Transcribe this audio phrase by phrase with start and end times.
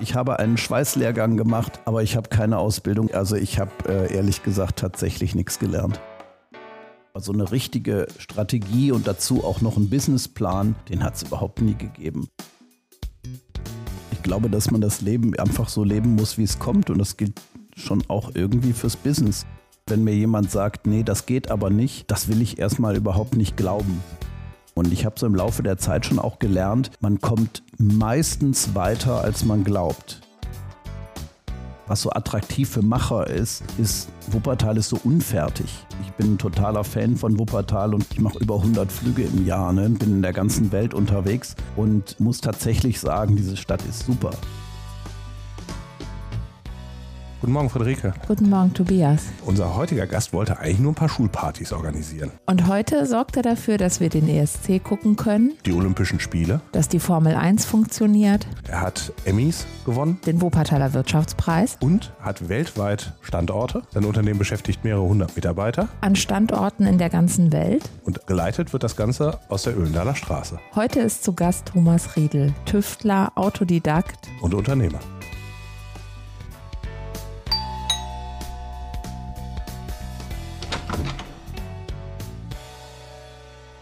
[0.00, 3.10] Ich habe einen Schweißlehrgang gemacht, aber ich habe keine Ausbildung.
[3.10, 6.00] Also ich habe äh, ehrlich gesagt tatsächlich nichts gelernt.
[7.12, 11.74] Also eine richtige Strategie und dazu auch noch einen Businessplan, den hat es überhaupt nie
[11.74, 12.28] gegeben.
[14.12, 17.18] Ich glaube, dass man das Leben einfach so leben muss, wie es kommt und das
[17.18, 17.38] gilt
[17.76, 19.44] schon auch irgendwie fürs Business.
[19.86, 23.56] Wenn mir jemand sagt, nee, das geht aber nicht, das will ich erstmal überhaupt nicht
[23.56, 24.02] glauben.
[24.74, 29.20] Und ich habe so im Laufe der Zeit schon auch gelernt, man kommt meistens weiter,
[29.20, 30.20] als man glaubt.
[31.86, 35.84] Was so attraktiv für Macher ist, ist, Wuppertal ist so unfertig.
[36.04, 39.72] Ich bin ein totaler Fan von Wuppertal und ich mache über 100 Flüge im Jahr,
[39.72, 39.88] ne?
[39.90, 44.30] bin in der ganzen Welt unterwegs und muss tatsächlich sagen, diese Stadt ist super.
[47.40, 48.12] Guten Morgen, Friederike.
[48.28, 49.22] Guten Morgen, Tobias.
[49.46, 52.30] Unser heutiger Gast wollte eigentlich nur ein paar Schulpartys organisieren.
[52.44, 56.60] Und heute sorgt er dafür, dass wir den ESC gucken können, Die Olympischen Spiele.
[56.72, 63.14] dass die Formel 1 funktioniert, Er hat Emmys gewonnen den Wuppertaler Wirtschaftspreis und hat weltweit
[63.22, 63.82] Standorte.
[63.90, 67.88] Sein Unternehmen beschäftigt mehrere hundert Mitarbeiter an Standorten in der ganzen Welt.
[68.04, 72.52] und geleitet wird das Ganze aus der Öhlendaler Straße Heute ist zu Gast Thomas Riedel,
[72.66, 74.28] Tüftler, Autodidakt.
[74.42, 74.98] und Unternehmer.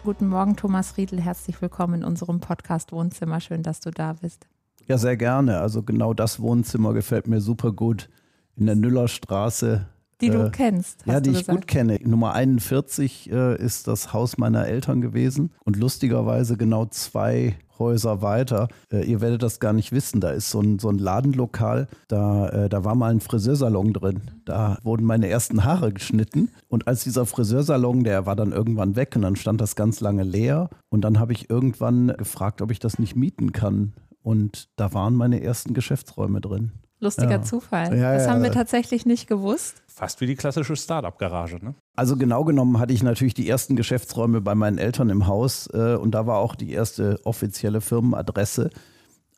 [0.09, 1.21] Guten Morgen, Thomas Riedel.
[1.21, 3.39] Herzlich willkommen in unserem Podcast Wohnzimmer.
[3.41, 4.47] Schön, dass du da bist.
[4.87, 5.59] Ja, sehr gerne.
[5.59, 8.09] Also genau das Wohnzimmer gefällt mir super gut.
[8.55, 9.85] In der Nüllerstraße.
[10.21, 11.05] Die du Äh, kennst.
[11.05, 11.57] Ja, die ich gesagt.
[11.57, 11.97] gut kenne.
[12.03, 18.67] Nummer 41 äh, ist das Haus meiner Eltern gewesen und lustigerweise genau zwei Häuser weiter.
[18.91, 20.19] Äh, ihr werdet das gar nicht wissen.
[20.19, 24.19] Da ist so ein, so ein Ladenlokal, da, äh, da war mal ein Friseursalon drin.
[24.43, 29.13] Da wurden meine ersten Haare geschnitten und als dieser Friseursalon, der war dann irgendwann weg
[29.15, 32.79] und dann stand das ganz lange leer und dann habe ich irgendwann gefragt, ob ich
[32.79, 36.73] das nicht mieten kann und da waren meine ersten Geschäftsräume drin.
[37.01, 37.41] Lustiger Ja.
[37.43, 37.97] Zufall.
[37.97, 39.81] Ja, das ja, haben wir tatsächlich nicht gewusst.
[39.99, 41.75] Fast wie die klassische Start-up-Garage, ne?
[41.97, 45.95] Also genau genommen hatte ich natürlich die ersten Geschäftsräume bei meinen Eltern im Haus äh,
[45.95, 48.69] und da war auch die erste offizielle Firmenadresse.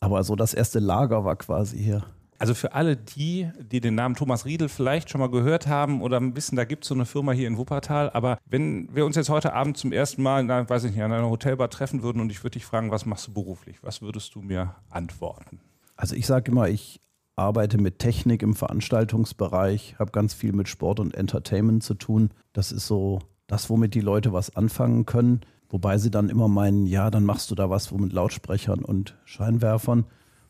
[0.01, 2.03] Aber so das erste Lager war quasi hier.
[2.37, 6.21] Also für alle die, die den Namen Thomas Riedel vielleicht schon mal gehört haben oder
[6.35, 8.11] wissen, da gibt es so eine Firma hier in Wuppertal.
[8.11, 11.11] Aber wenn wir uns jetzt heute Abend zum ersten Mal, na, weiß ich nicht, an
[11.11, 13.77] einer Hotelbar treffen würden und ich würde dich fragen, was machst du beruflich?
[13.81, 15.59] Was würdest du mir antworten?
[15.95, 17.01] Also ich sage immer, ich
[17.41, 22.29] arbeite mit Technik im Veranstaltungsbereich, habe ganz viel mit Sport und Entertainment zu tun.
[22.53, 25.41] Das ist so das, womit die Leute was anfangen können.
[25.69, 30.01] Wobei sie dann immer meinen, ja, dann machst du da was mit Lautsprechern und Scheinwerfern.
[30.01, 30.07] Und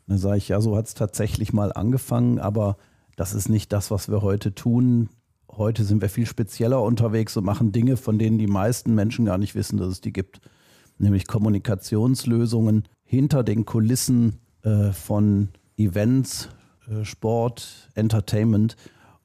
[0.08, 2.78] dann sage ich, ja, so hat es tatsächlich mal angefangen, aber
[3.16, 5.10] das ist nicht das, was wir heute tun.
[5.50, 9.38] Heute sind wir viel spezieller unterwegs und machen Dinge, von denen die meisten Menschen gar
[9.38, 10.42] nicht wissen, dass es die gibt.
[10.98, 16.50] Nämlich Kommunikationslösungen hinter den Kulissen äh, von Events,
[17.04, 18.76] Sport, Entertainment.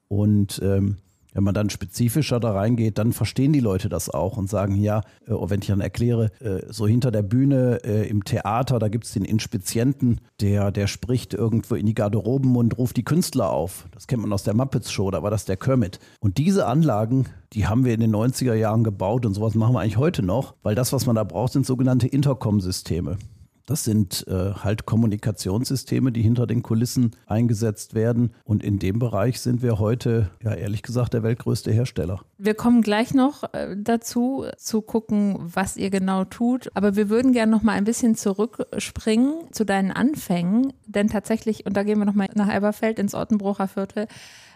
[0.08, 0.98] Und ähm,
[1.36, 5.02] wenn man dann spezifischer da reingeht, dann verstehen die Leute das auch und sagen, ja,
[5.26, 9.04] äh, wenn ich dann erkläre, äh, so hinter der Bühne äh, im Theater, da gibt
[9.04, 13.86] es den Inspizienten, der, der spricht irgendwo in die Garderoben und ruft die Künstler auf.
[13.92, 16.00] Das kennt man aus der Muppets Show, da war das der Kermit.
[16.20, 19.80] Und diese Anlagen, die haben wir in den 90er Jahren gebaut und sowas machen wir
[19.80, 23.18] eigentlich heute noch, weil das, was man da braucht, sind sogenannte Intercom-Systeme.
[23.66, 28.32] Das sind äh, halt Kommunikationssysteme, die hinter den Kulissen eingesetzt werden.
[28.44, 32.20] Und in dem Bereich sind wir heute, ja ehrlich gesagt, der weltgrößte Hersteller.
[32.38, 36.70] Wir kommen gleich noch äh, dazu, zu gucken, was ihr genau tut.
[36.74, 40.72] Aber wir würden gerne noch mal ein bisschen zurückspringen zu deinen Anfängen.
[40.86, 44.06] Denn tatsächlich, und da gehen wir noch mal nach Elberfeld ins Ottenbrucher Viertel,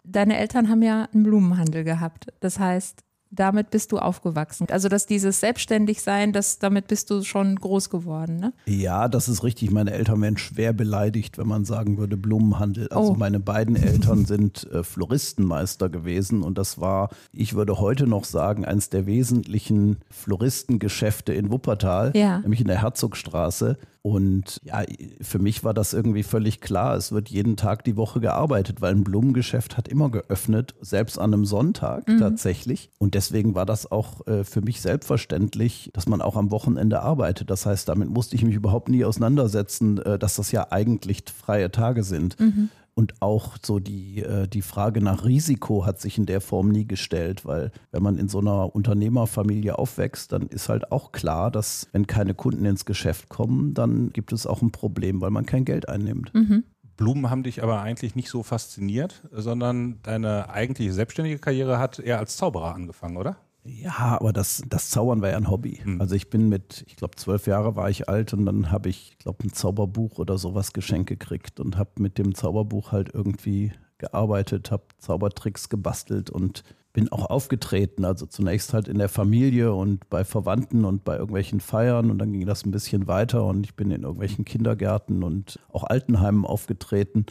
[0.05, 2.29] deine Eltern haben ja einen Blumenhandel gehabt.
[2.39, 4.67] Das heißt, damit bist du aufgewachsen.
[4.71, 8.53] Also, dass dieses Selbstständigsein, das, damit bist du schon groß geworden, ne?
[8.67, 9.71] Ja, das ist richtig.
[9.71, 12.89] Meine Eltern wären schwer beleidigt, wenn man sagen würde Blumenhandel.
[12.89, 13.15] Also Oh.
[13.17, 18.65] meine beiden Eltern sind äh, Floristenmeister gewesen und das war, ich würde heute noch sagen,
[18.65, 22.39] eines der wesentlichen Floristengeschäfte in Wuppertal, Ja.
[22.41, 23.79] nämlich in der Herzogstraße.
[24.03, 24.83] Und ja,
[25.21, 26.97] für mich war das irgendwie völlig klar.
[26.97, 31.35] Es wird jeden Tag die Woche gearbeitet, weil ein Blumengeschäft hat immer geöffnet, selbst an
[31.35, 32.89] einem Sonntag tatsächlich.
[32.99, 37.51] Und deswegen war das auch äh, für mich selbstverständlich, dass man auch am Wochenende arbeitet.
[37.51, 41.71] Das heißt, damit musste ich mich überhaupt nie auseinandersetzen, äh, dass das ja eigentlich freie
[41.71, 42.39] Tage sind.
[42.95, 46.87] Und auch so die, äh, die Frage nach Risiko hat sich in der Form nie
[46.87, 51.89] gestellt, weil wenn man in so einer Unternehmerfamilie aufwächst, dann ist halt auch klar, dass
[51.93, 55.67] wenn keine Kunden ins Geschäft kommen, dann gibt es auch ein Problem, weil man kein
[55.67, 56.33] Geld einnimmt.
[57.01, 62.19] Blumen haben dich aber eigentlich nicht so fasziniert, sondern deine eigentliche selbstständige Karriere hat eher
[62.19, 63.39] als Zauberer angefangen, oder?
[63.65, 65.81] Ja, aber das, das Zaubern war ja ein Hobby.
[65.83, 65.99] Mhm.
[65.99, 69.13] Also ich bin mit, ich glaube, zwölf Jahre war ich alt und dann habe ich,
[69.13, 73.73] ich glaube, ein Zauberbuch oder sowas geschenkt gekriegt und habe mit dem Zauberbuch halt irgendwie
[73.97, 78.05] gearbeitet, habe Zaubertricks gebastelt und bin auch aufgetreten.
[78.05, 82.33] Also zunächst halt in der Familie und bei Verwandten und bei irgendwelchen Feiern und dann
[82.33, 87.27] ging das ein bisschen weiter und ich bin in irgendwelchen Kindergärten und auch Altenheimen aufgetreten.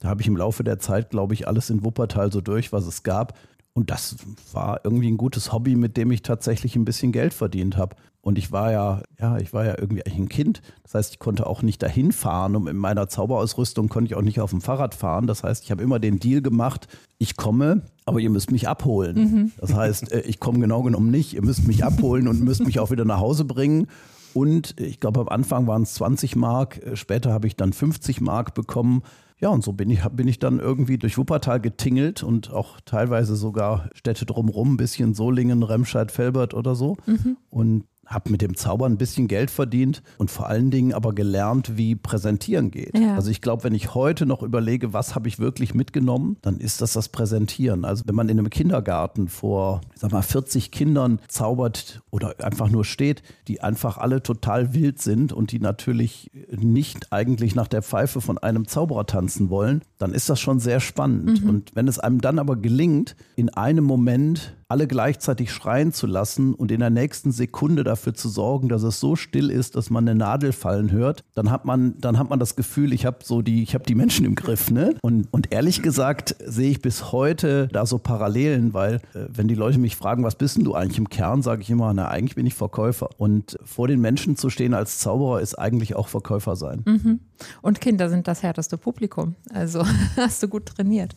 [0.00, 2.86] Da habe ich im Laufe der Zeit, glaube ich, alles in Wuppertal so durch, was
[2.86, 3.38] es gab.
[3.72, 4.16] Und das
[4.52, 7.94] war irgendwie ein gutes Hobby, mit dem ich tatsächlich ein bisschen Geld verdient habe.
[8.22, 10.62] Und ich war ja, ja, ich war ja irgendwie ein Kind.
[10.82, 12.56] Das heißt, ich konnte auch nicht dahin fahren.
[12.56, 15.26] Und in meiner Zauberausrüstung konnte ich auch nicht auf dem Fahrrad fahren.
[15.26, 16.88] Das heißt, ich habe immer den Deal gemacht,
[17.18, 19.16] ich komme, aber ihr müsst mich abholen.
[19.16, 19.52] Mhm.
[19.58, 21.34] Das heißt, äh, ich komme genau genommen nicht.
[21.34, 23.88] Ihr müsst mich abholen und müsst mich auch wieder nach Hause bringen.
[24.32, 26.78] Und ich glaube, am Anfang waren es 20 Mark.
[26.78, 29.02] Äh, später habe ich dann 50 Mark bekommen
[29.38, 33.36] ja, und so bin ich, bin ich dann irgendwie durch Wuppertal getingelt und auch teilweise
[33.36, 36.96] sogar Städte drumherum, ein bisschen Solingen, Remscheid, Felbert oder so.
[37.04, 37.36] Mhm.
[37.50, 41.76] Und habe mit dem Zaubern ein bisschen Geld verdient und vor allen Dingen aber gelernt,
[41.76, 42.96] wie Präsentieren geht.
[42.96, 43.14] Ja.
[43.16, 46.80] Also ich glaube, wenn ich heute noch überlege, was habe ich wirklich mitgenommen, dann ist
[46.80, 47.84] das das Präsentieren.
[47.84, 52.70] Also wenn man in einem Kindergarten vor, ich sag mal, 40 Kindern zaubert oder einfach
[52.70, 57.82] nur steht, die einfach alle total wild sind und die natürlich nicht eigentlich nach der
[57.82, 61.42] Pfeife von einem Zauberer tanzen wollen, dann ist das schon sehr spannend.
[61.42, 61.48] Mhm.
[61.48, 66.54] Und wenn es einem dann aber gelingt, in einem Moment alle gleichzeitig schreien zu lassen
[66.54, 70.08] und in der nächsten Sekunde dafür zu sorgen, dass es so still ist, dass man
[70.08, 73.42] eine Nadel fallen hört, dann hat man, dann hat man das Gefühl, ich habe so
[73.42, 74.94] die, ich habe die Menschen im Griff, ne?
[75.02, 79.54] Und, und ehrlich gesagt sehe ich bis heute da so Parallelen, weil äh, wenn die
[79.54, 82.34] Leute mich fragen, was bist denn du eigentlich im Kern, sage ich immer, na eigentlich
[82.34, 83.10] bin ich Verkäufer.
[83.18, 86.82] Und vor den Menschen zu stehen als Zauberer ist eigentlich auch Verkäufer sein.
[86.86, 87.20] Mhm.
[87.62, 89.34] Und Kinder sind das härteste Publikum.
[89.52, 89.84] Also
[90.16, 91.14] hast du gut trainiert.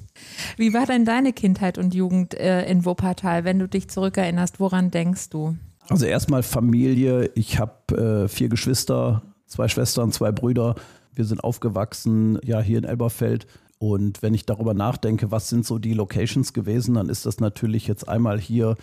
[0.57, 3.43] Wie war denn deine Kindheit und Jugend äh, in Wuppertal?
[3.43, 5.55] Wenn du dich zurückerinnerst, woran denkst du?
[5.87, 7.31] Also erstmal Familie.
[7.35, 10.75] Ich habe äh, vier Geschwister, zwei Schwestern, zwei Brüder.
[11.13, 13.47] Wir sind aufgewachsen, ja, hier in Elberfeld.
[13.79, 17.87] Und wenn ich darüber nachdenke, was sind so die Locations gewesen, dann ist das natürlich
[17.87, 18.75] jetzt einmal hier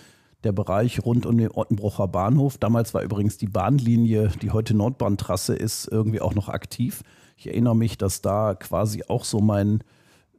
[0.43, 2.59] der Bereich rund um den Ottenbrucher Bahnhof.
[2.59, 7.03] Damals war übrigens die Bahnlinie, die heute Nordbahntrasse ist, irgendwie auch noch aktiv.
[7.37, 9.85] Ich erinnere mich, dass da quasi auch so mein,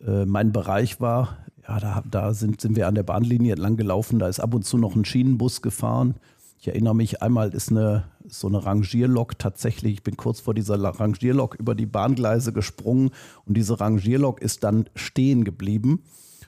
[0.05, 1.37] äh, mein Bereich war.
[1.67, 4.19] Ja, da, da sind, sind wir an der Bahnlinie entlang gelaufen.
[4.19, 6.15] Da ist ab und zu noch ein Schienenbus gefahren.
[6.59, 10.77] Ich erinnere mich, einmal ist eine, so eine Rangierlok tatsächlich, ich bin kurz vor dieser
[10.77, 13.11] Rangierlok über die Bahngleise gesprungen
[13.45, 16.01] und diese Rangierlok ist dann stehen geblieben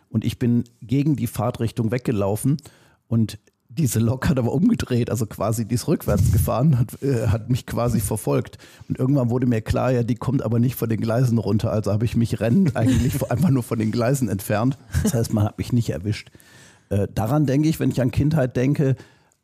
[0.10, 2.58] und ich bin gegen die Fahrtrichtung weggelaufen
[3.08, 3.38] und
[3.80, 7.66] diese Lok hat aber umgedreht, also quasi die ist rückwärts gefahren, hat, äh, hat mich
[7.66, 8.58] quasi verfolgt.
[8.88, 11.72] Und irgendwann wurde mir klar, ja, die kommt aber nicht von den Gleisen runter.
[11.72, 14.78] Also habe ich mich rennend eigentlich einfach nur von den Gleisen entfernt.
[15.04, 16.30] Das heißt, man hat mich nicht erwischt.
[16.90, 18.96] Äh, daran denke ich, wenn ich an Kindheit denke,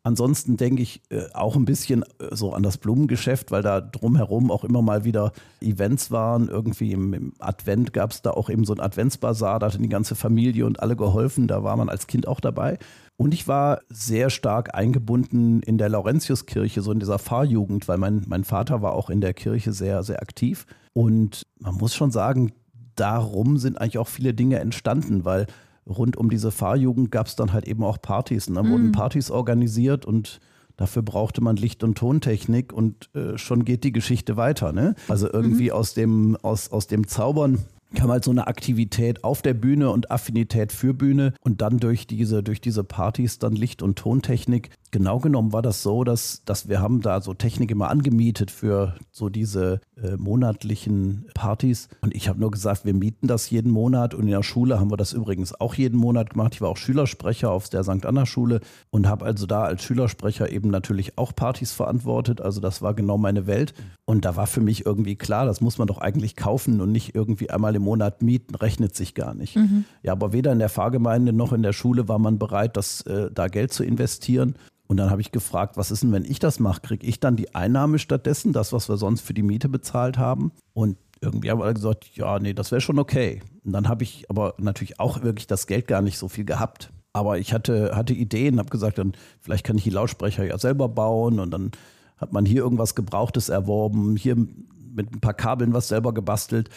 [0.06, 4.52] Ansonsten denke ich äh, auch ein bisschen äh, so an das Blumengeschäft, weil da drumherum
[4.52, 6.46] auch immer mal wieder Events waren.
[6.46, 10.14] Irgendwie im, Advent gab es da auch eben so ein Adventsbasar, da hat die ganze
[10.14, 11.48] Familie und alle geholfen.
[11.48, 12.78] Da war man als Kind auch dabei.
[13.16, 18.22] Und ich war sehr stark eingebunden in der Laurentiuskirche, so in dieser Pfarrjugend, weil mein,
[18.28, 20.66] mein Vater war auch in der Kirche sehr, sehr aktiv.
[20.92, 22.52] Und man muss schon sagen,
[22.94, 25.48] darum sind eigentlich auch viele Dinge entstanden, weil
[25.88, 28.48] rund um diese Fahrjugend gab es dann halt eben auch Partys.
[28.48, 28.70] Und dann mhm.
[28.70, 30.40] wurden Partys organisiert und
[30.76, 34.72] dafür brauchte man Licht- und Tontechnik und äh, schon geht die Geschichte weiter.
[34.72, 34.94] Ne?
[35.08, 35.76] Also irgendwie mhm.
[35.76, 40.10] aus, dem, aus, aus dem Zaubern kam halt so eine Aktivität auf der Bühne und
[40.10, 45.18] Affinität für Bühne und dann durch diese, durch diese Partys dann Licht- und Tontechnik genau
[45.18, 49.28] genommen war das so, dass, dass wir haben da so Technik immer angemietet für so
[49.28, 51.88] diese äh, monatlichen Partys.
[52.00, 54.14] Und ich habe nur gesagt, wir mieten das jeden Monat.
[54.14, 56.54] Und in der Schule haben wir das übrigens auch jeden Monat gemacht.
[56.54, 58.06] Ich war auch Schülersprecher auf der St.
[58.06, 62.40] Anna Schule und habe also da als Schülersprecher eben natürlich auch Partys verantwortet.
[62.40, 63.74] Also das war genau meine Welt.
[64.08, 67.16] Und da war für mich irgendwie klar, das muss man doch eigentlich kaufen und nicht
[67.16, 69.56] irgendwie einmal im Monat mieten, rechnet sich gar nicht.
[69.56, 69.84] Mhm.
[70.04, 73.30] Ja, aber weder in der Fahrgemeinde noch in der Schule war man bereit, das, äh,
[73.34, 74.54] da Geld zu investieren.
[74.86, 76.82] Und dann habe ich gefragt, was ist denn, wenn ich das mache?
[76.82, 80.52] Kriege ich dann die Einnahme stattdessen, das, was wir sonst für die Miete bezahlt haben?
[80.72, 83.42] Und irgendwie haben alle gesagt, ja, nee, das wäre schon okay.
[83.64, 86.92] Und dann habe ich aber natürlich auch wirklich das Geld gar nicht so viel gehabt.
[87.12, 90.88] Aber ich hatte, hatte Ideen, habe gesagt, dann vielleicht kann ich die Lautsprecher ja selber
[90.88, 91.72] bauen und dann
[92.16, 96.70] hat man hier irgendwas Gebrauchtes erworben, hier mit ein paar Kabeln was selber gebastelt.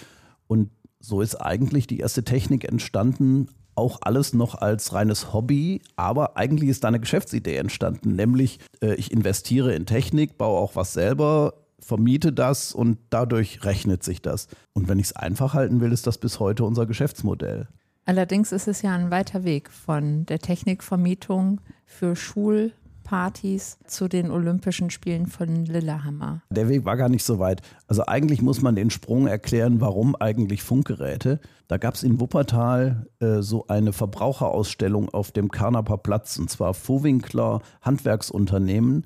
[0.48, 0.69] Und
[1.00, 6.69] so ist eigentlich die erste Technik entstanden, auch alles noch als reines Hobby, aber eigentlich
[6.69, 11.53] ist da eine Geschäftsidee entstanden, nämlich äh, ich investiere in Technik, baue auch was selber,
[11.79, 14.48] vermiete das und dadurch rechnet sich das.
[14.74, 17.69] Und wenn ich es einfach halten will, ist das bis heute unser Geschäftsmodell.
[18.05, 22.15] Allerdings ist es ja ein weiter Weg von der Technikvermietung für
[23.09, 26.41] Schulpartys zu den Olympischen Spielen von Lillehammer.
[26.51, 27.61] Der Weg war gar nicht so weit.
[27.87, 31.39] Also eigentlich muss man den Sprung erklären, warum eigentlich Funkgeräte.
[31.67, 36.75] Da gab es in Wuppertal äh, so eine Verbraucherausstellung auf dem Karnaper Platz und zwar
[36.75, 39.05] Vohwinkler Handwerksunternehmen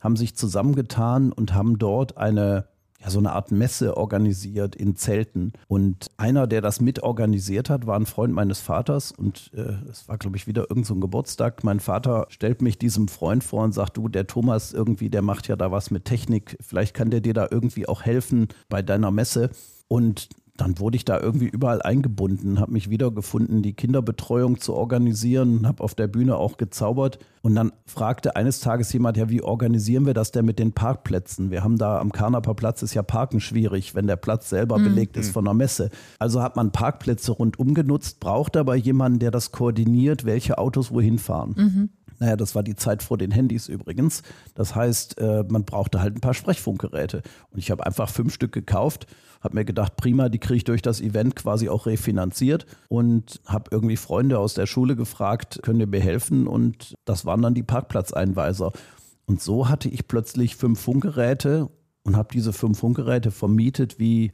[0.00, 2.64] haben sich zusammengetan und haben dort eine
[3.02, 5.52] ja, so eine Art Messe organisiert in Zelten.
[5.66, 9.12] Und einer, der das mitorganisiert hat, war ein Freund meines Vaters.
[9.12, 11.64] Und äh, es war, glaube ich, wieder irgendein so Geburtstag.
[11.64, 15.48] Mein Vater stellt mich diesem Freund vor und sagt, du, der Thomas irgendwie, der macht
[15.48, 16.56] ja da was mit Technik.
[16.60, 19.50] Vielleicht kann der dir da irgendwie auch helfen bei deiner Messe.
[19.88, 25.66] Und dann wurde ich da irgendwie überall eingebunden, habe mich wiedergefunden, die Kinderbetreuung zu organisieren,
[25.66, 27.18] habe auf der Bühne auch gezaubert.
[27.40, 31.50] Und dann fragte eines Tages jemand, ja, wie organisieren wir das denn mit den Parkplätzen?
[31.50, 34.84] Wir haben da am Karnaper Platz ist ja Parken schwierig, wenn der Platz selber mhm.
[34.84, 35.90] belegt ist von der Messe.
[36.18, 41.18] Also hat man Parkplätze rundum genutzt, braucht aber jemanden, der das koordiniert, welche Autos wohin
[41.18, 41.54] fahren.
[41.56, 41.90] Mhm.
[42.22, 44.22] Naja, das war die Zeit vor den Handys übrigens.
[44.54, 47.22] Das heißt, äh, man brauchte halt ein paar Sprechfunkgeräte.
[47.50, 49.06] Und ich habe einfach fünf Stück gekauft
[49.42, 53.70] habe mir gedacht, prima, die kriege ich durch das Event quasi auch refinanziert und habe
[53.72, 56.46] irgendwie Freunde aus der Schule gefragt, könnt ihr mir helfen?
[56.46, 58.70] Und das waren dann die Parkplatzeinweiser.
[59.26, 61.68] Und so hatte ich plötzlich fünf Funkgeräte
[62.04, 64.30] und habe diese fünf Funkgeräte vermietet wie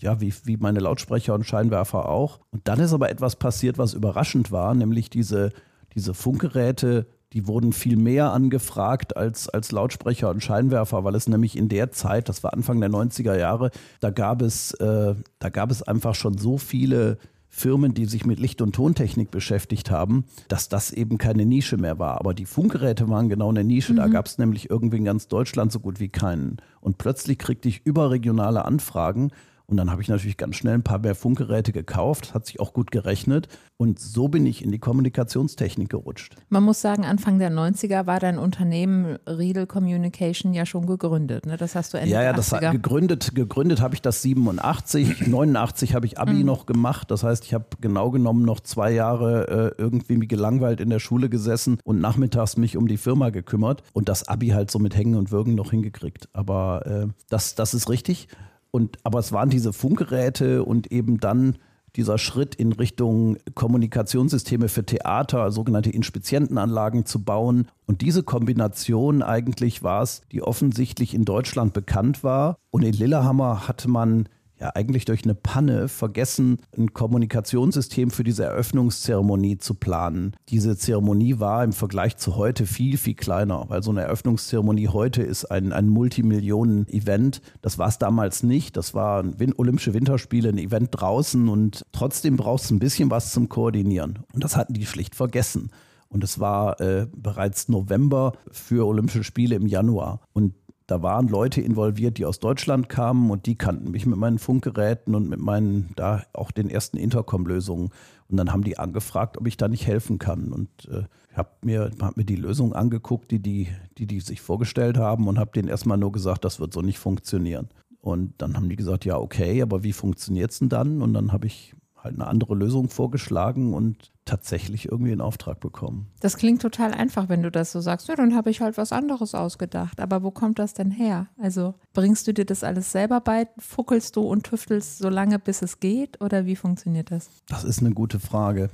[0.00, 2.40] ja, wie, wie meine Lautsprecher und Scheinwerfer auch.
[2.50, 5.50] Und dann ist aber etwas passiert, was überraschend war, nämlich diese,
[5.94, 11.58] diese Funkgeräte die wurden viel mehr angefragt als, als Lautsprecher und Scheinwerfer, weil es nämlich
[11.58, 15.72] in der Zeit, das war Anfang der 90er Jahre, da gab es, äh, da gab
[15.72, 20.68] es einfach schon so viele Firmen, die sich mit Licht- und Tontechnik beschäftigt haben, dass
[20.68, 22.18] das eben keine Nische mehr war.
[22.18, 23.92] Aber die Funkgeräte waren genau eine Nische.
[23.92, 23.96] Mhm.
[23.96, 26.56] Da gab es nämlich irgendwie in ganz Deutschland so gut wie keinen.
[26.80, 29.30] Und plötzlich kriegte ich überregionale Anfragen
[29.66, 32.74] und dann habe ich natürlich ganz schnell ein paar mehr Funkgeräte gekauft, hat sich auch
[32.74, 33.48] gut gerechnet.
[33.78, 36.36] Und so bin ich in die Kommunikationstechnik gerutscht.
[36.50, 41.46] Man muss sagen, Anfang der 90er war dein Unternehmen Riedel Communication ja schon gegründet.
[41.46, 41.56] Ne?
[41.56, 42.72] Das hast du Ende Ja, ja, das 80er.
[42.72, 45.26] gegründet, gegründet habe ich das 87.
[45.26, 46.44] 89 habe ich Abi mhm.
[46.44, 47.10] noch gemacht.
[47.10, 51.30] Das heißt, ich habe genau genommen noch zwei Jahre äh, irgendwie gelangweilt in der Schule
[51.30, 55.16] gesessen und nachmittags mich um die Firma gekümmert und das Abi halt so mit Hängen
[55.16, 56.28] und Würgen noch hingekriegt.
[56.34, 58.28] Aber äh, das, das ist richtig.
[58.74, 61.58] Und, aber es waren diese Funkgeräte und eben dann
[61.94, 67.68] dieser Schritt in Richtung Kommunikationssysteme für Theater, sogenannte Inspizientenanlagen zu bauen.
[67.86, 72.56] Und diese Kombination eigentlich war es, die offensichtlich in Deutschland bekannt war.
[72.72, 74.28] Und in Lillehammer hatte man
[74.64, 80.34] ja eigentlich durch eine Panne vergessen, ein Kommunikationssystem für diese Eröffnungszeremonie zu planen.
[80.48, 85.22] Diese Zeremonie war im Vergleich zu heute viel, viel kleiner, weil so eine Eröffnungszeremonie heute
[85.22, 87.42] ist ein, ein Multimillionen-Event.
[87.60, 88.76] Das war es damals nicht.
[88.76, 93.48] Das waren Olympische Winterspiele, ein Event draußen und trotzdem brauchst du ein bisschen was zum
[93.48, 94.20] Koordinieren.
[94.32, 95.70] Und das hatten die schlicht vergessen.
[96.08, 100.20] Und es war äh, bereits November für Olympische Spiele im Januar.
[100.32, 100.54] Und
[100.86, 105.14] da waren Leute involviert, die aus Deutschland kamen und die kannten mich mit meinen Funkgeräten
[105.14, 107.90] und mit meinen, da auch den ersten Intercom-Lösungen.
[108.28, 110.52] Und dann haben die angefragt, ob ich da nicht helfen kann.
[110.52, 114.98] Und äh, habe mir, hab mir die Lösung angeguckt, die die, die, die sich vorgestellt
[114.98, 117.68] haben und habe denen erstmal nur gesagt, das wird so nicht funktionieren.
[118.00, 121.00] Und dann haben die gesagt, ja, okay, aber wie funktioniert es denn dann?
[121.00, 126.06] Und dann habe ich halt eine andere Lösung vorgeschlagen und tatsächlich irgendwie einen Auftrag bekommen.
[126.20, 128.08] Das klingt total einfach, wenn du das so sagst.
[128.08, 130.00] Ja, dann habe ich halt was anderes ausgedacht.
[130.00, 131.28] Aber wo kommt das denn her?
[131.38, 133.48] Also bringst du dir das alles selber bei?
[133.58, 136.20] Fuckelst du und tüftelst so lange, bis es geht?
[136.22, 137.28] Oder wie funktioniert das?
[137.48, 138.70] Das ist eine gute Frage.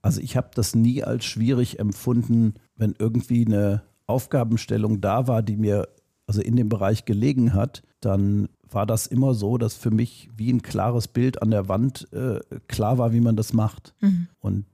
[0.00, 5.56] Also ich habe das nie als schwierig empfunden, wenn irgendwie eine Aufgabenstellung da war, die
[5.56, 5.88] mir
[6.26, 10.52] also in dem Bereich gelegen hat, dann war das immer so, dass für mich wie
[10.52, 13.94] ein klares Bild an der Wand äh, klar war, wie man das macht.
[14.00, 14.28] Mhm.
[14.40, 14.64] Und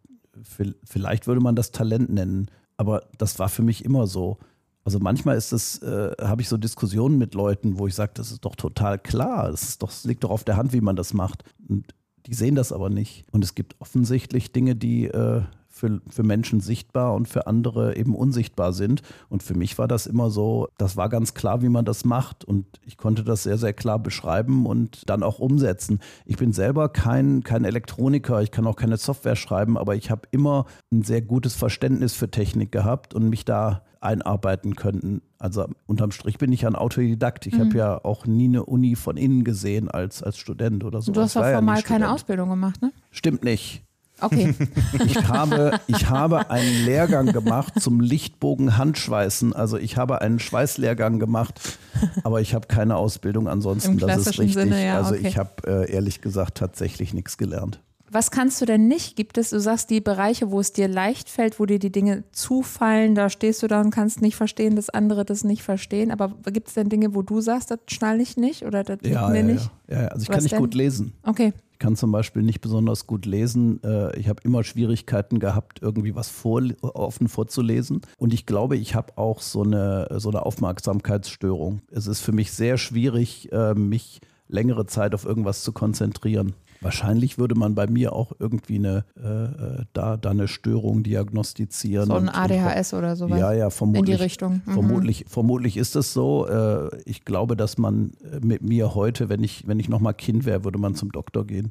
[0.43, 4.39] vielleicht würde man das Talent nennen, aber das war für mich immer so.
[4.85, 8.33] Also manchmal ist es, äh, habe ich so Diskussionen mit Leuten, wo ich sage, das
[8.33, 11.45] ist doch total klar, es doch, liegt doch auf der Hand, wie man das macht.
[11.69, 11.95] Und
[12.27, 13.27] die sehen das aber nicht.
[13.31, 15.43] Und es gibt offensichtlich Dinge, die äh,
[15.81, 19.03] für, für Menschen sichtbar und für andere eben unsichtbar sind.
[19.29, 22.45] Und für mich war das immer so, das war ganz klar, wie man das macht.
[22.45, 26.01] Und ich konnte das sehr, sehr klar beschreiben und dann auch umsetzen.
[26.27, 30.23] Ich bin selber kein, kein Elektroniker, ich kann auch keine Software schreiben, aber ich habe
[30.31, 35.23] immer ein sehr gutes Verständnis für Technik gehabt und mich da einarbeiten können.
[35.39, 37.47] Also unterm Strich bin ich ein Autodidakt.
[37.47, 37.61] Ich mhm.
[37.61, 41.13] habe ja auch nie eine Uni von innen gesehen als, als Student oder so.
[41.13, 42.93] Du hast auch formal ja keine Ausbildung gemacht, ne?
[43.11, 43.85] Stimmt nicht.
[44.21, 44.55] Okay.
[45.07, 49.53] Ich habe, ich habe einen Lehrgang gemacht zum Lichtbogen Handschweißen.
[49.53, 51.79] Also ich habe einen Schweißlehrgang gemacht,
[52.23, 53.93] aber ich habe keine Ausbildung ansonsten.
[53.93, 54.55] Im das ist richtig.
[54.55, 55.29] Sinne, ja, also okay.
[55.29, 57.81] ich habe äh, ehrlich gesagt tatsächlich nichts gelernt.
[58.13, 59.15] Was kannst du denn nicht?
[59.15, 62.25] Gibt es, du sagst, die Bereiche, wo es dir leicht fällt, wo dir die Dinge
[62.33, 66.11] zufallen, da stehst du da und kannst nicht verstehen, dass andere das nicht verstehen.
[66.11, 69.29] Aber gibt es denn Dinge, wo du sagst, das schnalle ich nicht oder das ja,
[69.29, 69.71] mir ja, nicht?
[69.89, 70.09] Ja, ja.
[70.09, 70.61] also ich Was kann nicht denn?
[70.61, 71.13] gut lesen.
[71.23, 71.53] Okay.
[71.81, 73.83] Ich kann zum Beispiel nicht besonders gut lesen.
[73.83, 78.03] Äh, Ich habe immer Schwierigkeiten gehabt, irgendwie was vor, offen vorzulesen.
[78.19, 81.81] Und ich glaube, ich habe auch so eine, so eine Aufmerksamkeitsstörung.
[81.91, 86.53] Es ist für mich sehr schwierig, äh, mich längere Zeit auf irgendwas zu konzentrieren.
[86.83, 92.07] Wahrscheinlich würde man bei mir auch irgendwie eine, äh, äh, da, da eine Störung diagnostizieren.
[92.07, 93.39] So ein und- und- ADHS oder sowas.
[93.39, 94.01] Ja, ja, vermutlich.
[94.01, 94.63] In die Richtung.
[94.65, 94.73] Mhm.
[94.73, 96.47] Vermutlich, vermutlich ist es so.
[96.49, 100.45] Äh, Ich glaube, dass man äh, mit mir heute, wenn ich, wenn ich nochmal Kind
[100.45, 101.71] wäre, würde man zum Doktor gehen.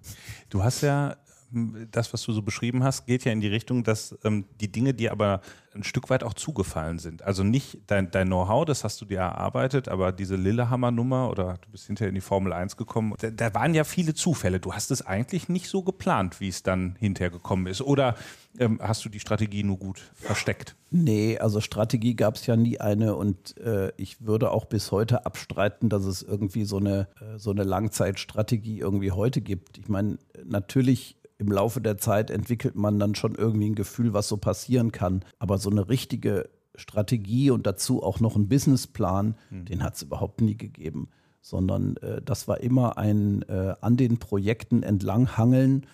[0.50, 1.16] Du hast ja,
[1.51, 4.94] das, was du so beschrieben hast, geht ja in die Richtung, dass ähm, die Dinge
[4.94, 5.41] dir aber
[5.75, 7.24] ein Stück weit auch zugefallen sind.
[7.24, 11.70] Also nicht dein, dein Know-how, das hast du dir erarbeitet, aber diese Lillehammer-Nummer oder du
[11.70, 14.60] bist hinterher in die Formel 1 gekommen, da, da waren ja viele Zufälle.
[14.60, 17.82] Du hast es eigentlich nicht so geplant, wie es dann hinterher gekommen ist.
[17.82, 18.15] Oder
[18.58, 20.75] ähm, hast du die Strategie nur gut versteckt?
[20.89, 25.25] Nee, also Strategie gab es ja nie eine und äh, ich würde auch bis heute
[25.25, 29.77] abstreiten, dass es irgendwie so eine, äh, so eine Langzeitstrategie irgendwie heute gibt.
[29.77, 34.27] Ich meine, natürlich im Laufe der Zeit entwickelt man dann schon irgendwie ein Gefühl, was
[34.27, 35.24] so passieren kann.
[35.39, 40.41] Aber so eine richtige Strategie und dazu auch noch ein Businessplan, den hat es überhaupt
[40.41, 41.10] nie gegeben.
[41.41, 45.88] Sondern äh, das war immer ein äh, an den Projekten entlanghangeln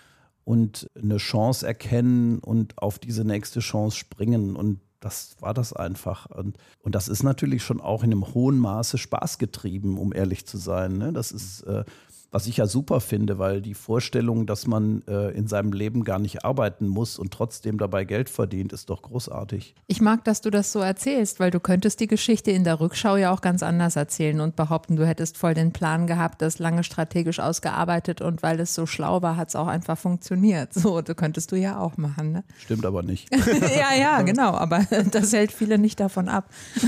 [0.44, 4.56] und eine Chance erkennen und auf diese nächste Chance springen.
[4.56, 6.26] Und das war das einfach.
[6.32, 10.48] Und, und das ist natürlich schon auch in einem hohen Maße Spaß getrieben, um ehrlich
[10.48, 10.98] zu sein.
[10.98, 11.14] Ne?
[11.14, 11.86] Das ist, äh,
[12.32, 16.20] was ich ja super finde, weil die Vorstellung, dass man äh, in seinem Leben gar
[16.20, 19.76] nicht arbeiten muss und trotzdem dabei Geld verdient, ist doch großartig.
[19.88, 23.16] Ich mag, dass du das so erzählst, weil du könntest die Geschichte in der Rückschau
[23.18, 26.84] ja auch ganz anders erzählen und behaupten, du hättest voll den Plan gehabt, das lange
[26.84, 30.74] strategisch ausgearbeitet und weil es so schlau war, hat es auch einfach funktioniert.
[30.74, 32.32] So, du könntest du ja auch machen.
[32.32, 32.44] Ne?
[32.58, 33.34] Stimmt aber nicht.
[33.62, 36.50] ja, ja, genau, aber das hält viele nicht davon ab.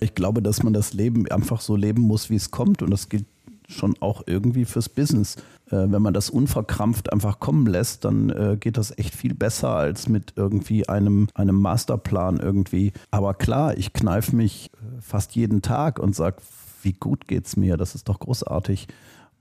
[0.00, 2.82] Ich glaube, dass man das Leben einfach so leben muss, wie es kommt.
[2.82, 3.26] Und das gilt
[3.68, 5.36] schon auch irgendwie fürs Business.
[5.66, 9.70] Äh, wenn man das unverkrampft einfach kommen lässt, dann äh, geht das echt viel besser
[9.70, 12.92] als mit irgendwie einem, einem Masterplan irgendwie.
[13.10, 16.36] Aber klar, ich kneife mich äh, fast jeden Tag und sage,
[16.82, 17.76] wie gut geht's mir?
[17.76, 18.86] Das ist doch großartig.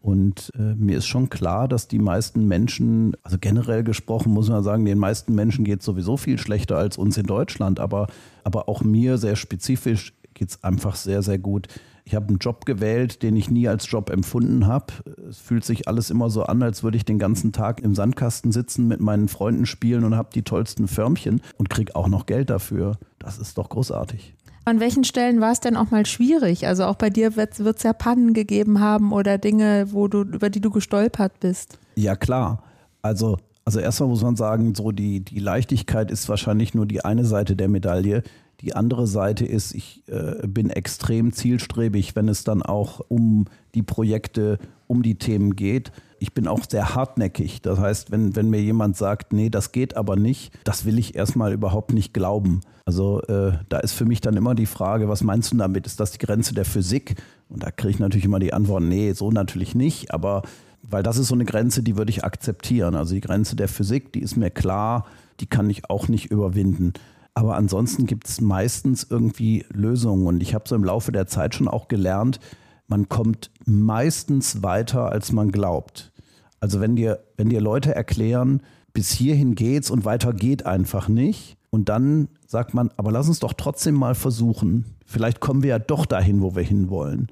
[0.05, 4.63] Und äh, mir ist schon klar, dass die meisten Menschen, also generell gesprochen muss man
[4.63, 8.05] sagen, den meisten Menschen geht es sowieso viel schlechter als uns in Deutschland, aber,
[8.43, 11.69] aber auch mir sehr spezifisch geht es einfach sehr, sehr gut.
[12.07, 14.93] Ich habe einen Job gewählt, den ich nie als Job empfunden habe.
[15.27, 18.51] Es fühlt sich alles immer so an, als würde ich den ganzen Tag im Sandkasten
[18.51, 22.51] sitzen, mit meinen Freunden spielen und habe die tollsten Förmchen und kriege auch noch Geld
[22.51, 22.97] dafür.
[23.17, 24.35] Das ist doch großartig.
[24.65, 26.67] An welchen Stellen war es denn auch mal schwierig?
[26.67, 30.51] Also auch bei dir wird es ja Pannen gegeben haben oder Dinge, wo du, über
[30.51, 31.79] die du gestolpert bist.
[31.95, 32.63] Ja, klar.
[33.01, 37.25] Also, also erstmal muss man sagen, so die, die Leichtigkeit ist wahrscheinlich nur die eine
[37.25, 38.21] Seite der Medaille.
[38.61, 43.83] Die andere Seite ist, ich äh, bin extrem zielstrebig, wenn es dann auch um die
[43.83, 45.91] Projekte, um die Themen geht.
[46.19, 47.61] Ich bin auch sehr hartnäckig.
[47.61, 51.15] Das heißt, wenn, wenn mir jemand sagt, nee, das geht aber nicht, das will ich
[51.15, 52.61] erstmal überhaupt nicht glauben.
[52.85, 55.85] Also äh, da ist für mich dann immer die Frage, was meinst du damit?
[55.85, 57.15] Ist das die Grenze der Physik?
[57.49, 60.13] Und da kriege ich natürlich immer die Antwort, nee, so natürlich nicht.
[60.13, 60.43] Aber
[60.81, 62.95] weil das ist so eine Grenze, die würde ich akzeptieren.
[62.95, 65.05] Also die Grenze der Physik, die ist mir klar,
[65.39, 66.93] die kann ich auch nicht überwinden.
[67.35, 70.25] Aber ansonsten gibt es meistens irgendwie Lösungen.
[70.25, 72.39] Und ich habe so im Laufe der Zeit schon auch gelernt,
[72.87, 76.11] man kommt meistens weiter, als man glaubt.
[76.59, 78.61] Also wenn dir, wenn dir Leute erklären,
[78.93, 81.57] bis hierhin geht's und weiter geht einfach nicht.
[81.69, 84.85] Und dann sagt man, aber lass uns doch trotzdem mal versuchen.
[85.05, 87.27] Vielleicht kommen wir ja doch dahin, wo wir hinwollen.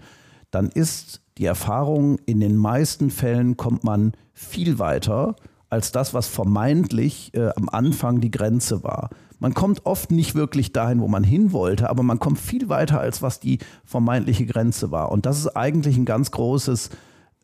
[0.52, 5.36] Dann ist die Erfahrung, in den meisten Fällen kommt man viel weiter
[5.70, 9.10] als das, was vermeintlich äh, am Anfang die Grenze war.
[9.44, 13.02] Man kommt oft nicht wirklich dahin, wo man hin wollte, aber man kommt viel weiter,
[13.02, 15.12] als was die vermeintliche Grenze war.
[15.12, 16.92] Und das ist eigentlich ein ganz großes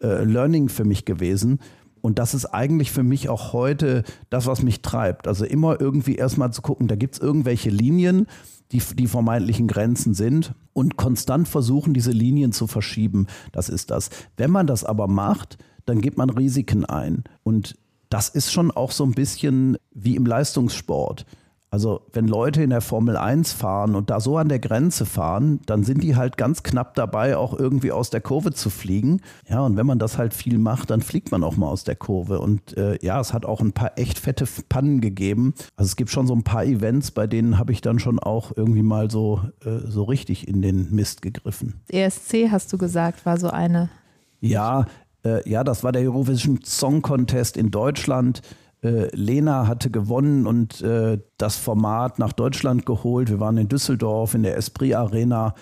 [0.02, 1.60] äh, Learning für mich gewesen.
[2.00, 5.28] Und das ist eigentlich für mich auch heute das, was mich treibt.
[5.28, 8.28] Also immer irgendwie erstmal zu gucken, da gibt es irgendwelche Linien,
[8.72, 13.28] die die vermeintlichen Grenzen sind und konstant versuchen, diese Linien zu verschieben.
[13.52, 14.10] Das ist das.
[14.38, 17.26] Wenn man das aber macht, dann gibt man Risiken ein.
[17.44, 17.76] Und
[18.08, 21.26] das ist schon auch so ein bisschen wie im Leistungssport.
[21.72, 25.60] Also wenn Leute in der Formel 1 fahren und da so an der Grenze fahren,
[25.68, 29.22] dann sind die halt ganz knapp dabei, auch irgendwie aus der Kurve zu fliegen.
[29.48, 31.96] Ja, und wenn man das halt viel macht, dann fliegt man auch mal aus der
[31.96, 32.40] Kurve.
[32.40, 35.54] Und äh, ja, es hat auch ein paar echt fette Pannen gegeben.
[35.76, 38.52] Also es gibt schon so ein paar Events, bei denen habe ich dann schon auch
[38.56, 41.82] irgendwie mal so, äh, so richtig in den Mist gegriffen.
[41.90, 43.90] ESC, hast du gesagt, war so eine.
[44.42, 44.86] Ja,
[45.24, 48.42] äh, ja, das war der Eurovision Song Contest in Deutschland.
[48.82, 53.30] Äh, Lena hatte gewonnen und äh, das Format nach Deutschland geholt.
[53.30, 55.54] Wir waren in Düsseldorf in der Esprit Arena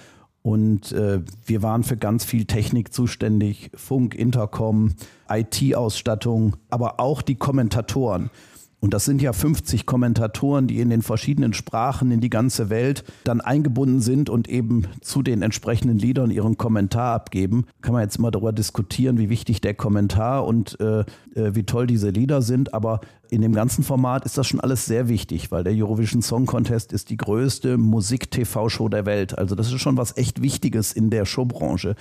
[0.43, 4.93] und äh, wir waren für ganz viel Technik zuständig, Funk, Intercom,
[5.29, 8.29] IT-Ausstattung, aber auch die Kommentatoren.
[8.79, 13.03] Und das sind ja 50 Kommentatoren, die in den verschiedenen Sprachen in die ganze Welt
[13.23, 17.65] dann eingebunden sind und eben zu den entsprechenden Liedern ihren Kommentar abgeben.
[17.81, 21.87] Kann man jetzt mal darüber diskutieren, wie wichtig der Kommentar und äh, äh, wie toll
[21.87, 22.75] diese Lieder sind.
[22.75, 26.45] Aber in dem ganzen Format ist das schon alles sehr wichtig, weil der Eurovision Song
[26.45, 29.35] Contest ist die größte Musik-TV-Show der Welt.
[29.35, 31.95] Also das ist schon was echt Wichtiges in der Showbranche.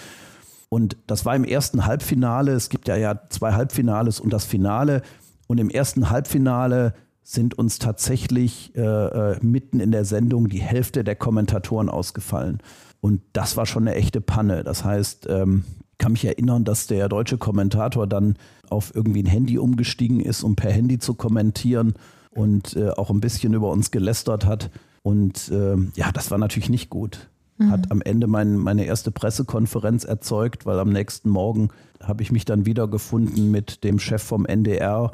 [0.68, 2.52] Und das war im ersten Halbfinale.
[2.52, 5.00] Es gibt ja, ja zwei Halbfinales und das Finale.
[5.46, 11.02] Und im ersten Halbfinale sind uns tatsächlich äh, äh, mitten in der Sendung die Hälfte
[11.02, 12.60] der Kommentatoren ausgefallen.
[13.00, 14.62] Und das war schon eine echte Panne.
[14.62, 15.64] Das heißt, ähm,
[15.98, 18.36] kann mich erinnern, dass der deutsche Kommentator dann
[18.68, 21.94] auf irgendwie ein Handy umgestiegen ist, um per Handy zu kommentieren
[22.30, 24.70] und äh, auch ein bisschen über uns gelästert hat.
[25.02, 27.28] Und äh, ja, das war natürlich nicht gut.
[27.58, 27.70] Mhm.
[27.70, 31.70] Hat am Ende mein, meine erste Pressekonferenz erzeugt, weil am nächsten Morgen
[32.02, 35.10] habe ich mich dann wiedergefunden mit dem Chef vom NDR,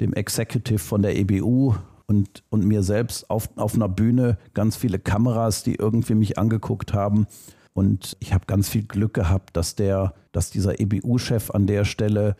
[0.00, 1.74] dem Executive von der EBU
[2.06, 6.92] und, und mir selbst auf, auf einer Bühne ganz viele Kameras, die irgendwie mich angeguckt
[6.92, 7.26] haben.
[7.72, 12.36] Und ich habe ganz viel Glück gehabt, dass der, dass dieser EBU-Chef an der Stelle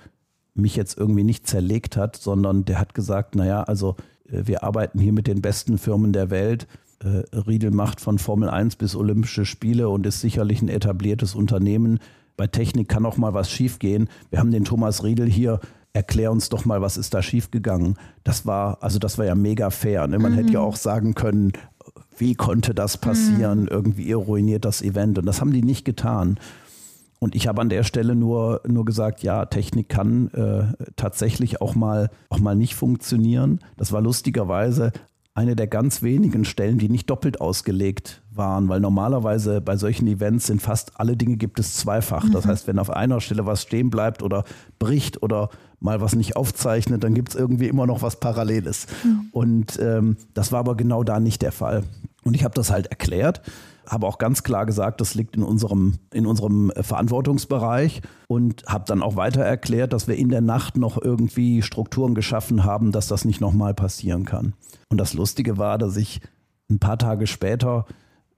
[0.54, 3.96] mich jetzt irgendwie nicht zerlegt hat, sondern der hat gesagt, naja, also
[4.28, 6.68] äh, wir arbeiten hier mit den besten Firmen der Welt.
[7.00, 11.98] Äh, Riedel macht von Formel 1 bis Olympische Spiele und ist sicherlich ein etabliertes Unternehmen.
[12.36, 14.08] Bei Technik kann auch mal was schiefgehen.
[14.30, 15.60] Wir haben den Thomas Riedel hier,
[15.94, 17.96] erklär uns doch mal, was ist da schiefgegangen.
[18.24, 20.06] Das war, also das war ja mega fair.
[20.06, 20.18] Ne?
[20.18, 20.36] Man mhm.
[20.36, 21.52] hätte ja auch sagen können,
[22.18, 23.62] wie konnte das passieren?
[23.62, 23.68] Mhm.
[23.68, 25.18] Irgendwie ihr ruiniert das Event.
[25.18, 26.38] Und das haben die nicht getan.
[27.20, 30.64] Und ich habe an der Stelle nur, nur gesagt, ja, Technik kann äh,
[30.96, 33.60] tatsächlich auch mal, auch mal nicht funktionieren.
[33.76, 34.92] Das war lustigerweise
[35.32, 40.46] eine der ganz wenigen Stellen, die nicht doppelt ausgelegt waren, weil normalerweise bei solchen Events
[40.46, 42.28] sind fast alle Dinge gibt es zweifach.
[42.30, 42.50] Das mhm.
[42.50, 44.44] heißt, wenn auf einer Stelle was stehen bleibt oder
[44.78, 45.50] bricht oder
[45.84, 48.86] mal was nicht aufzeichnet, dann gibt es irgendwie immer noch was Paralleles.
[49.04, 49.28] Mhm.
[49.32, 51.84] Und ähm, das war aber genau da nicht der Fall.
[52.24, 53.42] Und ich habe das halt erklärt
[53.86, 59.02] habe auch ganz klar gesagt, das liegt in unserem, in unserem Verantwortungsbereich und habe dann
[59.02, 63.24] auch weiter erklärt, dass wir in der Nacht noch irgendwie Strukturen geschaffen haben, dass das
[63.24, 64.54] nicht nochmal passieren kann.
[64.88, 66.20] Und das Lustige war, dass ich
[66.70, 67.86] ein paar Tage später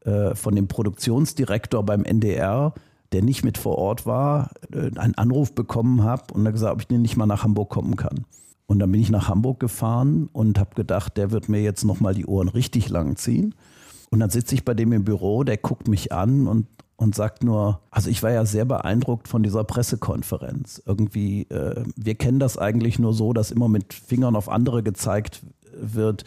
[0.05, 2.75] äh, von dem Produktionsdirektor beim NDR,
[3.13, 6.81] der nicht mit vor Ort war, äh, einen Anruf bekommen habe und er gesagt, ob
[6.81, 8.25] ich nicht mal nach Hamburg kommen kann.
[8.67, 12.15] Und dann bin ich nach Hamburg gefahren und habe gedacht, der wird mir jetzt nochmal
[12.15, 13.55] die Ohren richtig lang ziehen.
[14.11, 16.67] Und dann sitze ich bei dem im Büro, der guckt mich an und,
[16.97, 20.83] und sagt nur, also ich war ja sehr beeindruckt von dieser Pressekonferenz.
[20.85, 25.43] Irgendwie, äh, wir kennen das eigentlich nur so, dass immer mit Fingern auf andere gezeigt
[25.73, 26.25] wird,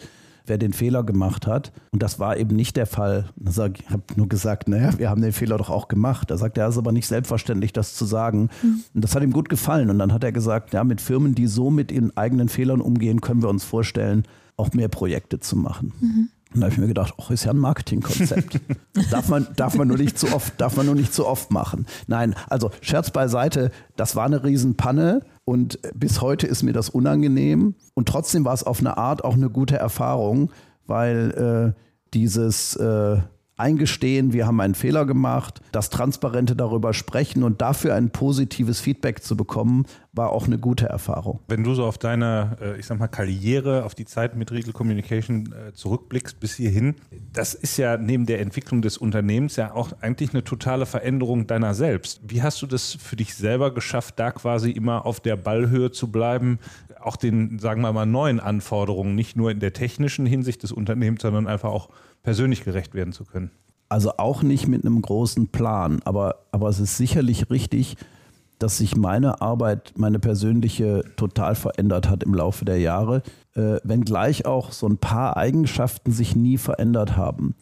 [0.50, 1.72] wer den Fehler gemacht hat.
[1.92, 3.30] Und das war eben nicht der Fall.
[3.42, 6.30] Ich habe nur gesagt, naja, wir haben den Fehler doch auch gemacht.
[6.30, 8.50] Da sagt er, es ist aber nicht selbstverständlich, das zu sagen.
[8.62, 8.84] Mhm.
[8.94, 9.88] Und das hat ihm gut gefallen.
[9.88, 13.22] Und dann hat er gesagt, ja, mit Firmen, die so mit ihren eigenen Fehlern umgehen,
[13.22, 14.24] können wir uns vorstellen,
[14.56, 15.94] auch mehr Projekte zu machen.
[16.00, 16.28] Mhm.
[16.52, 18.60] Und da habe ich mir gedacht, ach, ist ja ein Marketingkonzept.
[19.10, 21.86] darf, man, darf, man nur nicht zu oft, darf man nur nicht zu oft machen.
[22.08, 27.74] Nein, also Scherz beiseite, das war eine Riesenpanne und bis heute ist mir das unangenehm.
[27.94, 30.52] Und trotzdem war es auf eine Art auch eine gute Erfahrung,
[30.86, 31.80] weil äh,
[32.14, 33.16] dieses äh,
[33.60, 39.22] eingestehen, wir haben einen Fehler gemacht, das Transparente darüber sprechen und dafür ein positives Feedback
[39.22, 41.38] zu bekommen, war auch eine gute Erfahrung.
[41.46, 44.72] Wenn du so auf deine, äh, ich sag mal, Karriere, auf die Zeit mit Retail
[44.72, 46.96] Communication äh, zurückblickst bis hierhin,
[47.32, 51.74] das ist ja neben der Entwicklung des Unternehmens ja auch eigentlich eine totale Veränderung deiner
[51.74, 52.20] selbst.
[52.26, 56.10] Wie hast du das für dich selber geschafft, da quasi immer auf der Ballhöhe zu
[56.10, 56.58] bleiben,
[57.00, 61.22] auch den, sagen wir mal, neuen Anforderungen, nicht nur in der technischen Hinsicht des Unternehmens,
[61.22, 61.88] sondern einfach auch
[62.22, 63.50] persönlich gerecht werden zu können?
[63.88, 67.96] Also auch nicht mit einem großen Plan, aber, aber es ist sicherlich richtig,
[68.60, 73.22] dass sich meine Arbeit, meine persönliche total verändert hat im Laufe der Jahre,
[73.54, 77.54] äh, wenngleich auch so ein paar Eigenschaften sich nie verändert haben.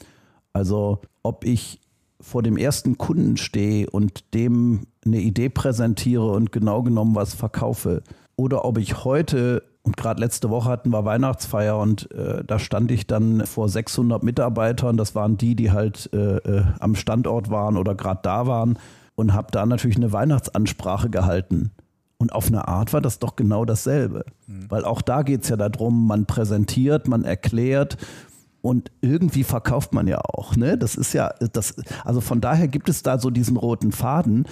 [0.53, 1.81] Also ob ich
[2.21, 8.03] vor dem ersten Kunden stehe und dem eine Idee präsentiere und genau genommen was verkaufe,
[8.37, 12.91] oder ob ich heute und gerade letzte Woche hatten wir Weihnachtsfeier und äh, da stand
[12.91, 14.97] ich dann vor 600 Mitarbeitern.
[14.97, 18.79] Das waren die, die halt äh, äh, am Standort waren oder gerade da waren
[19.15, 21.71] und habe da natürlich eine Weihnachtsansprache gehalten.
[22.19, 24.25] Und auf eine Art war das doch genau dasselbe.
[24.47, 24.71] Mhm.
[24.71, 27.97] Weil auch da geht es ja darum, man präsentiert, man erklärt
[28.61, 30.57] und irgendwie verkauft man ja auch.
[30.57, 30.77] Ne?
[30.77, 34.47] Das ist ja, das, also von daher gibt es da so diesen roten Faden.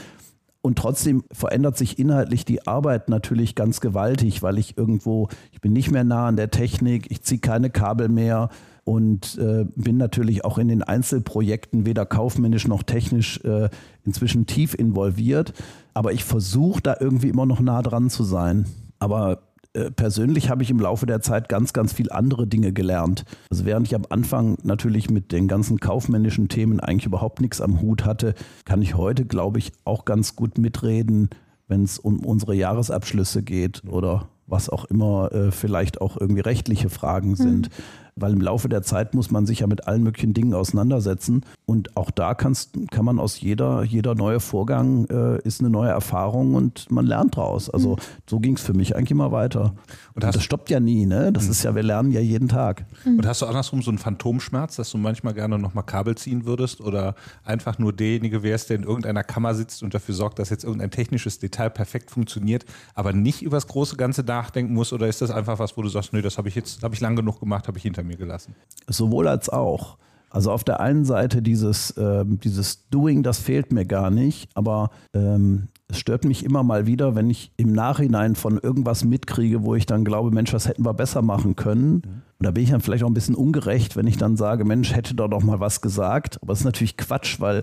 [0.66, 5.72] Und trotzdem verändert sich inhaltlich die Arbeit natürlich ganz gewaltig, weil ich irgendwo, ich bin
[5.72, 8.48] nicht mehr nah an der Technik, ich ziehe keine Kabel mehr
[8.83, 13.68] und äh, bin natürlich auch in den Einzelprojekten weder kaufmännisch noch technisch äh,
[14.05, 15.52] inzwischen tief involviert.
[15.94, 18.66] Aber ich versuche da irgendwie immer noch nah dran zu sein.
[18.98, 19.45] Aber
[19.76, 23.24] äh, persönlich habe ich im Laufe der Zeit ganz, ganz viel andere Dinge gelernt.
[23.50, 27.82] Also während ich am Anfang natürlich mit den ganzen kaufmännischen Themen eigentlich überhaupt nichts am
[27.82, 28.34] Hut hatte,
[28.64, 31.28] kann ich heute, glaube ich, auch ganz gut mitreden,
[31.68, 36.88] wenn es um unsere Jahresabschlüsse geht oder was auch immer äh, vielleicht auch irgendwie rechtliche
[36.88, 37.68] Fragen sind.
[37.68, 41.44] Mhm weil im Laufe der Zeit muss man sich ja mit allen möglichen Dingen auseinandersetzen.
[41.66, 45.90] Und auch da kannst, kann man aus jeder, jeder neue Vorgang äh, ist eine neue
[45.90, 47.68] Erfahrung und man lernt draus.
[47.68, 48.00] Also mhm.
[48.26, 49.74] so ging es für mich eigentlich immer weiter.
[50.14, 51.31] Und, und das stoppt ja nie, ne?
[51.31, 51.50] Das mhm.
[51.50, 52.87] ist ja, wir lernen ja jeden Tag.
[53.05, 53.18] Mhm.
[53.18, 56.81] Und hast du andersrum so einen Phantomschmerz, dass du manchmal gerne nochmal Kabel ziehen würdest
[56.81, 60.64] oder einfach nur derjenige wärst, der in irgendeiner Kammer sitzt und dafür sorgt, dass jetzt
[60.64, 64.94] irgendein technisches Detail perfekt funktioniert, aber nicht über das große Ganze nachdenken muss?
[64.94, 67.00] Oder ist das einfach was, wo du sagst, nee, das habe ich jetzt, habe ich
[67.02, 68.54] lang genug gemacht, habe ich hinter mir gelassen?
[68.88, 69.98] Sowohl als auch.
[70.30, 74.90] Also auf der einen Seite dieses, äh, dieses Doing, das fehlt mir gar nicht, aber
[75.14, 79.74] ähm, es stört mich immer mal wieder, wenn ich im Nachhinein von irgendwas mitkriege, wo
[79.76, 81.92] ich dann glaube, Mensch, das hätten wir besser machen können.
[81.92, 82.22] Mhm.
[82.38, 84.94] Und da bin ich dann vielleicht auch ein bisschen ungerecht, wenn ich dann sage, Mensch,
[84.94, 86.38] hätte da doch mal was gesagt.
[86.42, 87.62] Aber es ist natürlich Quatsch, weil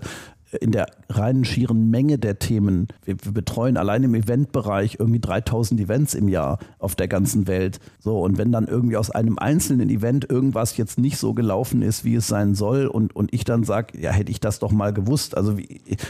[0.60, 2.88] in der reinen schieren Menge der Themen.
[3.04, 7.80] Wir, wir, betreuen allein im Eventbereich irgendwie 3000 Events im Jahr auf der ganzen Welt.
[7.98, 12.04] So, und wenn dann irgendwie aus einem einzelnen Event irgendwas jetzt nicht so gelaufen ist,
[12.04, 14.92] wie es sein soll, und, und ich dann sage, ja, hätte ich das doch mal
[14.92, 15.36] gewusst.
[15.36, 15.56] Also,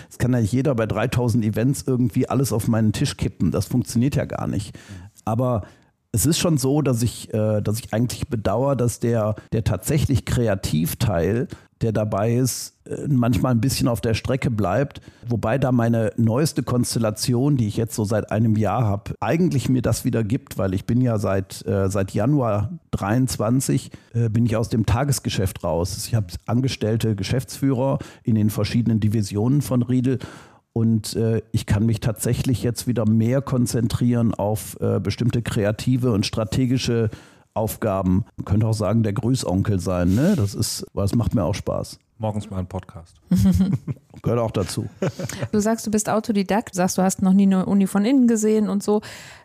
[0.09, 3.50] es kann ja nicht jeder bei 3000 Events irgendwie alles auf meinen Tisch kippen.
[3.50, 4.76] Das funktioniert ja gar nicht.
[5.24, 5.62] Aber
[6.14, 10.24] es ist schon so, dass ich, äh, dass ich eigentlich bedauere, dass der, der tatsächlich
[10.24, 11.48] Kreativteil
[11.80, 15.00] der dabei ist, äh, manchmal ein bisschen auf der Strecke bleibt.
[15.28, 19.82] Wobei da meine neueste Konstellation, die ich jetzt so seit einem Jahr habe, eigentlich mir
[19.82, 24.56] das wieder gibt, weil ich bin ja seit, äh, seit Januar 23 äh, bin ich
[24.56, 26.06] aus dem Tagesgeschäft raus.
[26.06, 30.18] Ich habe angestellte Geschäftsführer in den verschiedenen Divisionen von Riedel
[30.74, 36.26] und äh, ich kann mich tatsächlich jetzt wieder mehr konzentrieren auf äh, bestimmte kreative und
[36.26, 37.10] strategische
[37.54, 38.24] Aufgaben.
[38.36, 40.14] Man könnte auch sagen, der Grüßonkel sein.
[40.14, 40.34] Ne?
[40.36, 41.98] Das ist, das macht mir auch Spaß.
[42.18, 43.16] Morgens mal ein Podcast.
[44.22, 44.86] Gehört auch dazu.
[45.50, 48.28] Du sagst, du bist Autodidakt, du sagst, du hast noch nie eine Uni von innen
[48.28, 49.02] gesehen und so.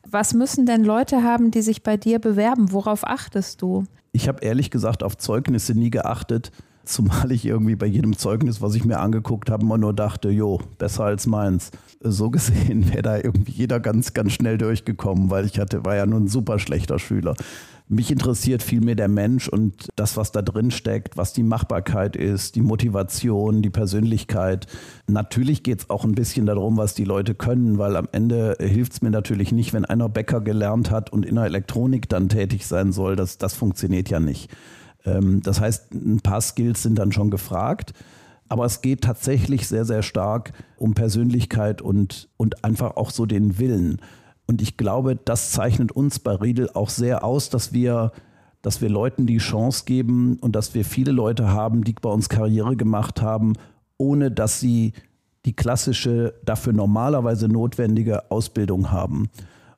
[0.07, 2.71] Was müssen denn Leute haben, die sich bei dir bewerben?
[2.71, 3.85] Worauf achtest du?
[4.11, 6.51] Ich habe ehrlich gesagt auf Zeugnisse nie geachtet,
[6.89, 10.59] zumal ich irgendwie bei jedem Zeugnis, was ich mir angeguckt habe, immer nur dachte, jo,
[10.77, 11.71] besser als meins.
[12.01, 16.05] So gesehen wäre da irgendwie jeder ganz, ganz schnell durchgekommen, weil ich hatte, war ja
[16.05, 17.35] nur ein super schlechter Schüler.
[17.91, 22.55] Mich interessiert vielmehr der Mensch und das, was da drin steckt, was die Machbarkeit ist,
[22.55, 24.67] die Motivation, die Persönlichkeit.
[25.07, 28.93] Natürlich geht es auch ein bisschen darum, was die Leute können, weil am Ende hilft
[28.93, 32.67] es mir natürlich nicht, wenn einer Bäcker gelernt hat und in der Elektronik dann tätig
[32.67, 33.15] sein soll.
[33.15, 34.51] Das, das funktioniert ja nicht.
[35.05, 37.93] Ähm, das heißt, ein paar Skills sind dann schon gefragt.
[38.49, 43.59] Aber es geht tatsächlich sehr, sehr stark um Persönlichkeit und, und einfach auch so den
[43.59, 44.01] Willen.
[44.47, 48.11] Und ich glaube, das zeichnet uns bei Riedel auch sehr aus, dass wir,
[48.63, 52.29] dass wir Leuten die Chance geben und dass wir viele Leute haben, die bei uns
[52.29, 53.53] Karriere gemacht haben,
[53.97, 54.93] ohne dass sie
[55.45, 59.29] die klassische, dafür normalerweise notwendige Ausbildung haben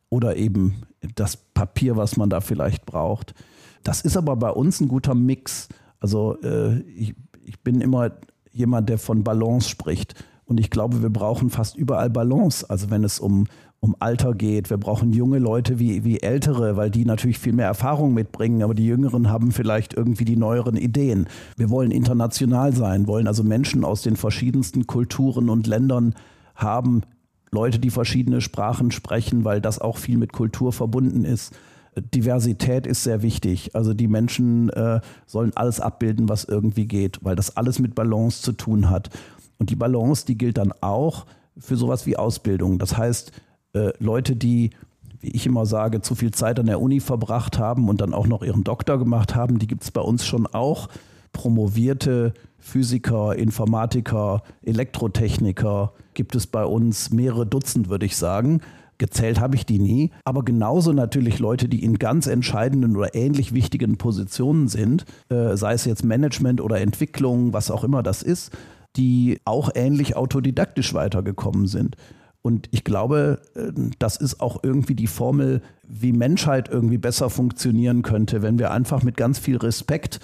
[0.09, 0.83] oder eben
[1.15, 3.33] das Papier, was man da vielleicht braucht.
[3.83, 5.69] Das ist aber bei uns ein guter Mix.
[5.99, 7.15] Also äh, ich,
[7.45, 8.11] ich bin immer
[8.51, 10.15] jemand, der von Balance spricht.
[10.45, 12.69] Und ich glaube, wir brauchen fast überall Balance.
[12.69, 13.47] Also wenn es um,
[13.81, 14.69] um Alter geht.
[14.69, 18.75] Wir brauchen junge Leute wie, wie ältere, weil die natürlich viel mehr Erfahrung mitbringen, aber
[18.75, 21.27] die Jüngeren haben vielleicht irgendwie die neueren Ideen.
[21.57, 26.13] Wir wollen international sein, wollen also Menschen aus den verschiedensten Kulturen und Ländern
[26.53, 27.01] haben,
[27.49, 31.53] Leute, die verschiedene Sprachen sprechen, weil das auch viel mit Kultur verbunden ist.
[31.95, 33.75] Diversität ist sehr wichtig.
[33.75, 38.41] Also die Menschen äh, sollen alles abbilden, was irgendwie geht, weil das alles mit Balance
[38.41, 39.09] zu tun hat.
[39.57, 41.25] Und die Balance, die gilt dann auch
[41.57, 42.79] für sowas wie Ausbildung.
[42.79, 43.33] Das heißt,
[43.73, 44.71] äh, Leute, die,
[45.19, 48.27] wie ich immer sage, zu viel Zeit an der Uni verbracht haben und dann auch
[48.27, 50.87] noch ihren Doktor gemacht haben, die gibt es bei uns schon auch.
[51.33, 58.61] Promovierte Physiker, Informatiker, Elektrotechniker gibt es bei uns mehrere Dutzend, würde ich sagen.
[59.01, 60.11] Gezählt habe ich die nie.
[60.25, 65.73] Aber genauso natürlich Leute, die in ganz entscheidenden oder ähnlich wichtigen Positionen sind, äh, sei
[65.73, 68.51] es jetzt Management oder Entwicklung, was auch immer das ist,
[68.97, 71.95] die auch ähnlich autodidaktisch weitergekommen sind.
[72.43, 78.03] Und ich glaube, äh, das ist auch irgendwie die Formel, wie Menschheit irgendwie besser funktionieren
[78.03, 80.19] könnte, wenn wir einfach mit ganz viel Respekt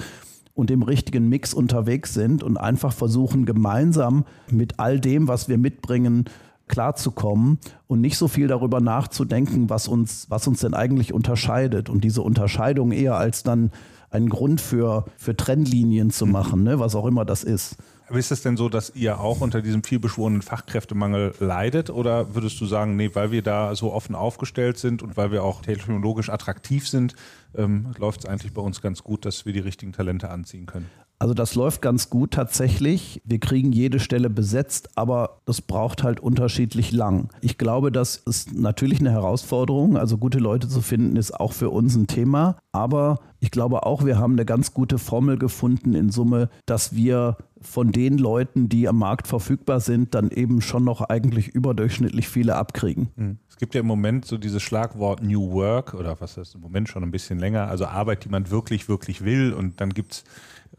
[0.53, 5.57] und dem richtigen Mix unterwegs sind und einfach versuchen, gemeinsam mit all dem, was wir
[5.57, 6.25] mitbringen,
[6.67, 11.89] klarzukommen und nicht so viel darüber nachzudenken, was uns, was uns denn eigentlich unterscheidet.
[11.89, 13.71] Und diese Unterscheidung eher als dann
[14.09, 17.77] einen Grund für, für Trennlinien zu machen, ne, was auch immer das ist.
[18.09, 21.89] Aber ist es denn so, dass ihr auch unter diesem vielbeschworenen Fachkräftemangel leidet?
[21.89, 25.43] Oder würdest du sagen, nee, weil wir da so offen aufgestellt sind und weil wir
[25.43, 27.15] auch technologisch attraktiv sind,
[27.53, 30.89] ähm, läuft es eigentlich bei uns ganz gut, dass wir die richtigen Talente anziehen können?
[31.19, 33.21] Also das läuft ganz gut tatsächlich.
[33.25, 37.29] Wir kriegen jede Stelle besetzt, aber das braucht halt unterschiedlich lang.
[37.41, 39.97] Ich glaube, das ist natürlich eine Herausforderung.
[39.97, 42.57] Also gute Leute zu finden ist auch für uns ein Thema.
[42.71, 47.37] Aber ich glaube auch, wir haben eine ganz gute Formel gefunden in Summe, dass wir
[47.61, 52.55] von den Leuten, die am Markt verfügbar sind, dann eben schon noch eigentlich überdurchschnittlich viele
[52.55, 53.09] abkriegen.
[53.15, 53.37] Hm.
[53.49, 56.89] Es gibt ja im Moment so dieses Schlagwort New Work oder was heißt im Moment
[56.89, 59.53] schon ein bisschen länger, also Arbeit, die man wirklich, wirklich will.
[59.53, 60.23] Und dann gibt es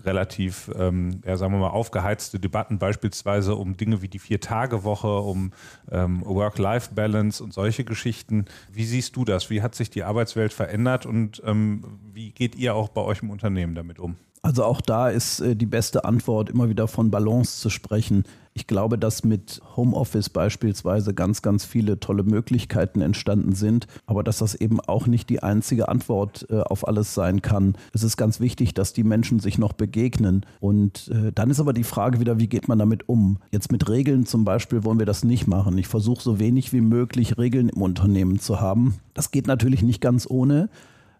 [0.05, 5.53] relativ, ähm, ja, sagen wir mal, aufgeheizte Debatten, beispielsweise um Dinge wie die Vier-Tage-Woche, um
[5.91, 8.47] ähm, Work-Life-Balance und solche Geschichten.
[8.73, 9.51] Wie siehst du das?
[9.51, 13.31] Wie hat sich die Arbeitswelt verändert und ähm, wie geht ihr auch bei euch im
[13.31, 14.17] Unternehmen damit um?
[14.43, 18.25] Also auch da ist äh, die beste Antwort, immer wieder von Balance zu sprechen.
[18.59, 24.39] Ich glaube, dass mit Homeoffice beispielsweise ganz, ganz viele tolle Möglichkeiten entstanden sind, aber dass
[24.39, 27.77] das eben auch nicht die einzige Antwort äh, auf alles sein kann.
[27.93, 30.45] Es ist ganz wichtig, dass die Menschen sich noch begegnen.
[30.59, 33.39] Und äh, dann ist aber die Frage wieder, wie geht man damit um?
[33.53, 35.79] Jetzt mit Regeln zum Beispiel wollen wir das nicht machen.
[35.79, 38.97] Ich versuche so wenig wie möglich Regeln im Unternehmen zu haben.
[39.15, 40.69] Das geht natürlich nicht ganz ohne.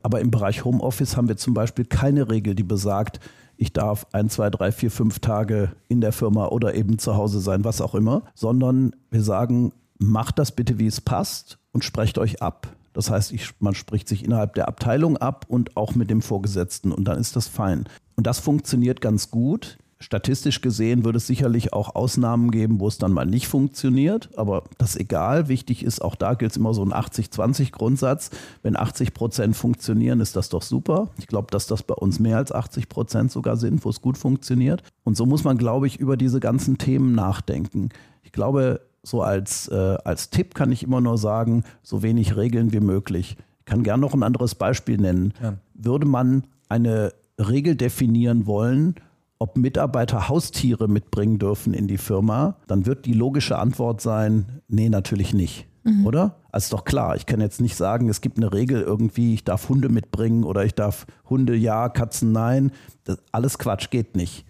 [0.03, 3.21] Aber im Bereich Homeoffice haben wir zum Beispiel keine Regel, die besagt,
[3.59, 7.41] ich darf ein, zwei, drei, vier, fünf Tage in der Firma oder eben zu Hause
[7.41, 12.19] sein, was auch immer, sondern wir sagen, macht das bitte, wie es passt und sprecht
[12.19, 12.69] euch ab.
[12.93, 16.93] Das heißt, ich, man spricht sich innerhalb der Abteilung ab und auch mit dem Vorgesetzten
[16.93, 17.85] und dann ist das fein.
[18.17, 19.79] Und das funktioniert ganz gut.
[20.01, 24.63] Statistisch gesehen würde es sicherlich auch Ausnahmen geben, wo es dann mal nicht funktioniert, aber
[24.79, 25.49] das ist egal.
[25.49, 28.31] Wichtig ist, auch da gilt es immer so ein 80-20-Grundsatz.
[28.63, 31.09] Wenn 80 Prozent funktionieren, ist das doch super.
[31.19, 34.17] Ich glaube, dass das bei uns mehr als 80 Prozent sogar sind, wo es gut
[34.17, 34.85] funktioniert.
[35.03, 37.89] Und so muss man, glaube ich, über diese ganzen Themen nachdenken.
[38.23, 42.73] Ich glaube, so als, äh, als Tipp kann ich immer nur sagen, so wenig Regeln
[42.73, 43.37] wie möglich.
[43.59, 45.35] Ich kann gerne noch ein anderes Beispiel nennen.
[45.43, 45.55] Ja.
[45.75, 48.95] Würde man eine Regel definieren wollen,
[49.39, 54.89] ob Mitarbeiter Haustiere mitbringen dürfen in die Firma, dann wird die logische Antwort sein, nee,
[54.89, 55.67] natürlich nicht.
[55.85, 56.07] Mhm.
[56.07, 56.37] Oder?
[56.51, 59.45] Also ist doch klar, ich kann jetzt nicht sagen, es gibt eine Regel irgendwie, ich
[59.45, 62.73] darf Hunde mitbringen oder ich darf Hunde ja, Katzen nein.
[63.05, 64.45] Das, alles Quatsch, geht nicht.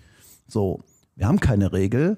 [0.46, 0.80] So,
[1.16, 2.16] wir haben keine Regel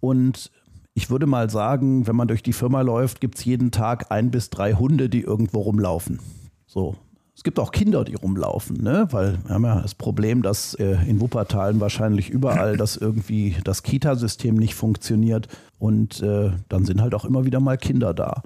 [0.00, 0.50] und
[0.94, 4.30] ich würde mal sagen, wenn man durch die Firma läuft, gibt es jeden Tag ein
[4.30, 6.20] bis drei Hunde, die irgendwo rumlaufen.
[6.66, 6.96] So,
[7.42, 9.08] es gibt auch Kinder, die rumlaufen, ne?
[9.10, 13.82] weil wir haben ja das Problem, dass äh, in Wuppertalen wahrscheinlich überall das irgendwie das
[13.82, 15.48] Kita-System nicht funktioniert
[15.80, 18.42] und äh, dann sind halt auch immer wieder mal Kinder da.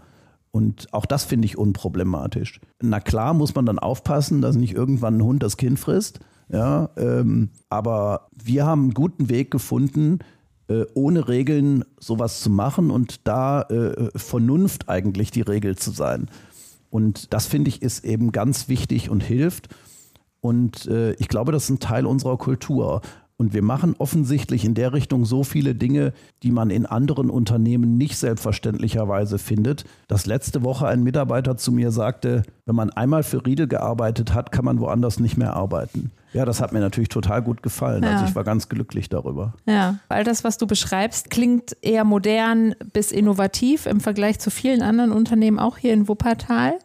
[0.51, 2.59] Und auch das finde ich unproblematisch.
[2.81, 6.21] Na klar muss man dann aufpassen, dass nicht irgendwann ein Hund das Kind frisst.
[6.49, 10.21] Ja, ähm, aber wir haben einen guten Weg gefunden,
[10.69, 16.31] äh, ohne Regeln sowas zu machen und da äh, Vernunft eigentlich die Regel zu sein.
[16.91, 19.69] Und das finde ich ist eben ganz wichtig und hilft.
[20.41, 23.01] Und äh, ich glaube, das ist ein Teil unserer Kultur.
[23.39, 27.99] Und wir machen offensichtlich in der Richtung so viele Dinge, die man in anderen Unternehmen
[27.99, 33.45] nicht selbstverständlicherweise findet, dass letzte Woche ein Mitarbeiter zu mir sagte, wenn man einmal für
[33.45, 36.13] Riedel gearbeitet hat, kann man woanders nicht mehr arbeiten.
[36.33, 38.05] Ja, das hat mir natürlich total gut gefallen.
[38.05, 38.13] Also ja.
[38.21, 39.53] Also ich war ganz glücklich darüber.
[39.67, 44.81] Ja, all das, was du beschreibst, klingt eher modern bis innovativ im Vergleich zu vielen
[44.81, 46.79] anderen Unternehmen, auch hier in Wuppertal.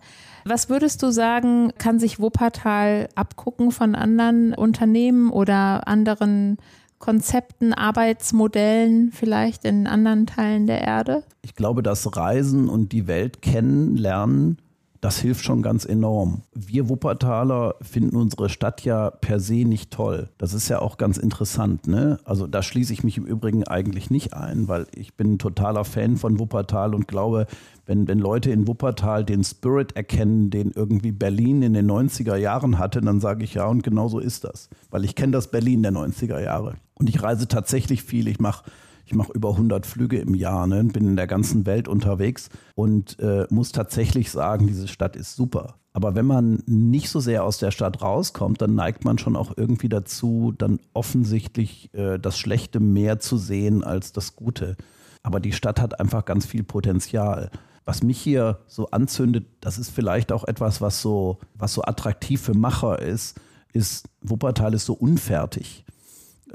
[0.45, 6.57] Was würdest du sagen, kann sich Wuppertal abgucken von anderen Unternehmen oder anderen
[6.99, 11.23] Konzepten, Arbeitsmodellen vielleicht in anderen Teilen der Erde?
[11.41, 14.57] Ich glaube, das Reisen und die Welt kennenlernen
[15.01, 16.43] das hilft schon ganz enorm.
[16.53, 20.29] Wir Wuppertaler finden unsere Stadt ja per se nicht toll.
[20.37, 21.87] Das ist ja auch ganz interessant.
[21.87, 22.19] Ne?
[22.23, 25.85] Also da schließe ich mich im Übrigen eigentlich nicht ein, weil ich bin ein totaler
[25.85, 27.47] Fan von Wuppertal und glaube,
[27.87, 32.77] wenn, wenn Leute in Wuppertal den Spirit erkennen, den irgendwie Berlin in den 90er Jahren
[32.77, 34.69] hatte, dann sage ich ja, und genau so ist das.
[34.91, 36.75] Weil ich kenne das Berlin der 90er Jahre.
[36.93, 38.27] Und ich reise tatsächlich viel.
[38.27, 38.65] Ich mache
[39.11, 40.85] ich mache über 100 Flüge im Jahr, ne?
[40.85, 45.75] bin in der ganzen Welt unterwegs und äh, muss tatsächlich sagen, diese Stadt ist super.
[45.91, 49.51] Aber wenn man nicht so sehr aus der Stadt rauskommt, dann neigt man schon auch
[49.57, 54.77] irgendwie dazu, dann offensichtlich äh, das Schlechte mehr zu sehen als das Gute.
[55.23, 57.51] Aber die Stadt hat einfach ganz viel Potenzial.
[57.83, 62.39] Was mich hier so anzündet, das ist vielleicht auch etwas, was so, was so attraktiv
[62.39, 63.37] für Macher ist,
[63.73, 65.83] ist, Wuppertal ist so unfertig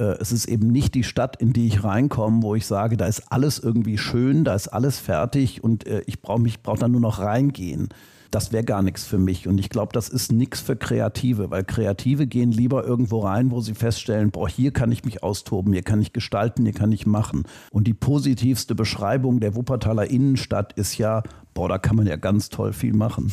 [0.02, 3.32] es ist eben nicht die Stadt, in die ich reinkomme, wo ich sage, da ist
[3.32, 7.00] alles irgendwie schön, da ist alles fertig und äh, ich brauche mich brauche da nur
[7.00, 7.88] noch reingehen
[8.30, 9.48] das wäre gar nichts für mich.
[9.48, 13.60] Und ich glaube, das ist nichts für Kreative, weil Kreative gehen lieber irgendwo rein, wo
[13.60, 17.06] sie feststellen, boah, hier kann ich mich austoben, hier kann ich gestalten, hier kann ich
[17.06, 17.44] machen.
[17.70, 21.22] Und die positivste Beschreibung der Wuppertaler Innenstadt ist ja,
[21.56, 23.32] boah, da kann man ja ganz toll viel machen.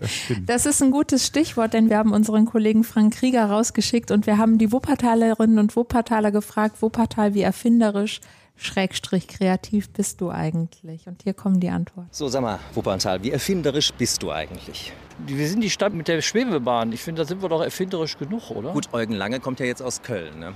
[0.00, 0.10] das,
[0.46, 4.36] das, ist ein gutes Stichwort, denn wir haben unseren Kollegen Frank Krieger rausgeschickt und wir
[4.36, 8.20] haben die Wuppertalerinnen und Wuppertaler gefragt, Wuppertal wie erfinderisch
[8.56, 11.06] Schrägstrich kreativ bist du eigentlich?
[11.06, 12.08] Und hier kommen die Antworten.
[12.12, 14.92] So, sag mal, Wuppertal, wie erfinderisch bist du eigentlich?
[15.24, 16.92] Wir sind die Stadt mit der Schwebebahn.
[16.92, 18.72] Ich finde, da sind wir doch erfinderisch genug, oder?
[18.72, 20.54] Gut, Eugen Lange kommt ja jetzt aus Köln, ne?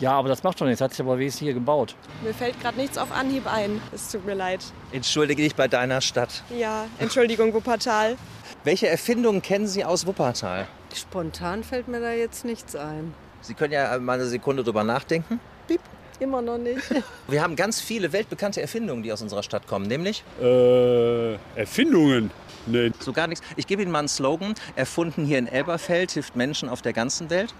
[0.00, 0.80] Ja, aber das macht doch nichts.
[0.80, 1.96] Hat sich aber wenigstens hier gebaut.
[2.22, 3.80] Mir fällt gerade nichts auf Anhieb ein.
[3.92, 4.60] Es tut mir leid.
[4.92, 6.44] Entschuldige dich bei deiner Stadt.
[6.56, 8.16] Ja, Entschuldigung, Wuppertal.
[8.64, 10.68] Welche Erfindungen kennen Sie aus Wuppertal?
[10.94, 13.12] Spontan fällt mir da jetzt nichts ein.
[13.40, 15.40] Sie können ja mal eine Sekunde drüber nachdenken.
[15.66, 15.80] Piep.
[16.20, 16.82] Immer noch nicht.
[17.28, 20.24] Wir haben ganz viele weltbekannte Erfindungen, die aus unserer Stadt kommen, nämlich?
[20.40, 22.32] Äh, Erfindungen?
[22.66, 22.90] Nee.
[22.98, 23.44] So gar nichts.
[23.56, 24.54] Ich gebe Ihnen mal einen Slogan.
[24.74, 27.54] Erfunden hier in Elberfeld, hilft Menschen auf der ganzen Welt.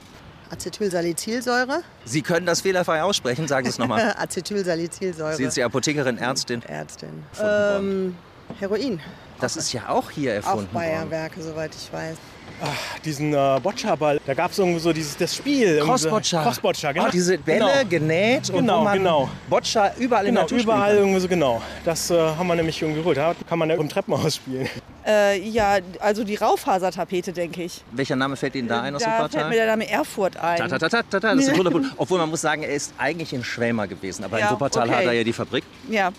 [0.51, 1.83] Acetylsalicylsäure.
[2.05, 4.15] Sie können das fehlerfrei aussprechen, sagen Sie es nochmal.
[4.19, 5.37] Acetylsalicylsäure.
[5.37, 6.63] Sie sind die Apothekerin, Ärztin?
[6.63, 7.25] Ärztin.
[7.43, 8.17] Ähm,
[8.59, 9.01] Heroin.
[9.41, 12.17] Das ist ja auch hier erfunden Auch Bayerwerke, soweit ich weiß.
[12.61, 14.21] Ach, diesen äh, Boccia-Ball.
[14.27, 15.81] Da gab es irgendwie so dieses das Spiel.
[15.81, 16.43] Cross-Boccia.
[16.43, 17.07] Cross-Boccia, genau.
[17.07, 17.89] Oh, diese Bälle genau.
[17.89, 19.31] genäht und genau, wo man genau.
[19.49, 21.63] Boccia überall genau, in der Natur überall irgendwie so, genau.
[21.85, 23.17] Das äh, haben wir nämlich irgendwie geholt.
[23.17, 24.69] Da kann man ja im Treppenhaus spielen.
[25.07, 27.83] Äh, ja, also die Raufasertapete, denke ich.
[27.93, 29.31] Welcher Name fällt Ihnen da ein aus Da Wuppertal?
[29.41, 30.59] fällt mir der Name Erfurt ein.
[30.59, 31.91] Ta, ta, ta, ta, ta, ta, das ist ein.
[31.97, 34.25] Obwohl man muss sagen, er ist eigentlich in Schwelmer gewesen.
[34.25, 34.97] Aber Ja, in Wuppertal okay.
[34.97, 35.65] hat er ja die Fabrik.
[35.89, 36.11] Ja,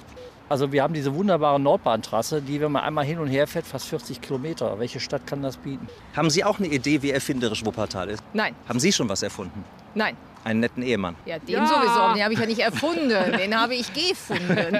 [0.49, 3.85] Also wir haben diese wunderbare Nordbahntrasse, die, wenn man einmal hin und her fährt, fast
[3.87, 4.79] 40 Kilometer.
[4.79, 5.87] Welche Stadt kann das bieten?
[6.15, 8.23] Haben Sie auch eine Idee, wie erfinderisch Wuppertal ist?
[8.33, 9.63] Nein, Haben Sie schon was erfunden?
[9.93, 10.17] nein.
[10.45, 11.15] Einen netten Ehemann.
[11.25, 12.13] Ja, den sowieso.
[12.13, 13.09] Den habe ich ja nicht erfunden.
[13.09, 14.79] Den habe ich gefunden.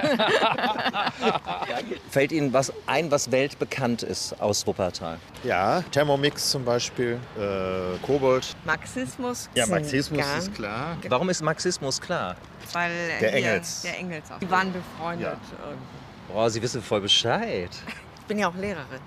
[2.10, 5.18] Fällt Ihnen was ein, was weltbekannt ist aus Wuppertal?
[5.44, 8.56] Ja, Thermomix zum Beispiel, äh, Kobold.
[8.64, 9.48] Marxismus.
[9.54, 10.96] Ja, Marxismus ist klar.
[11.08, 12.36] Warum ist Marxismus klar?
[12.72, 12.90] Weil
[13.20, 13.82] Der hier- Engels.
[13.82, 14.38] Der Engels auch.
[14.38, 15.26] Die waren befreundet.
[15.26, 15.36] Ja.
[15.66, 16.32] irgendwie.
[16.32, 17.70] Boah, Sie wissen voll Bescheid.
[18.20, 19.00] Ich bin ja auch Lehrerin.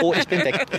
[0.00, 0.66] Oh, ich bin weg.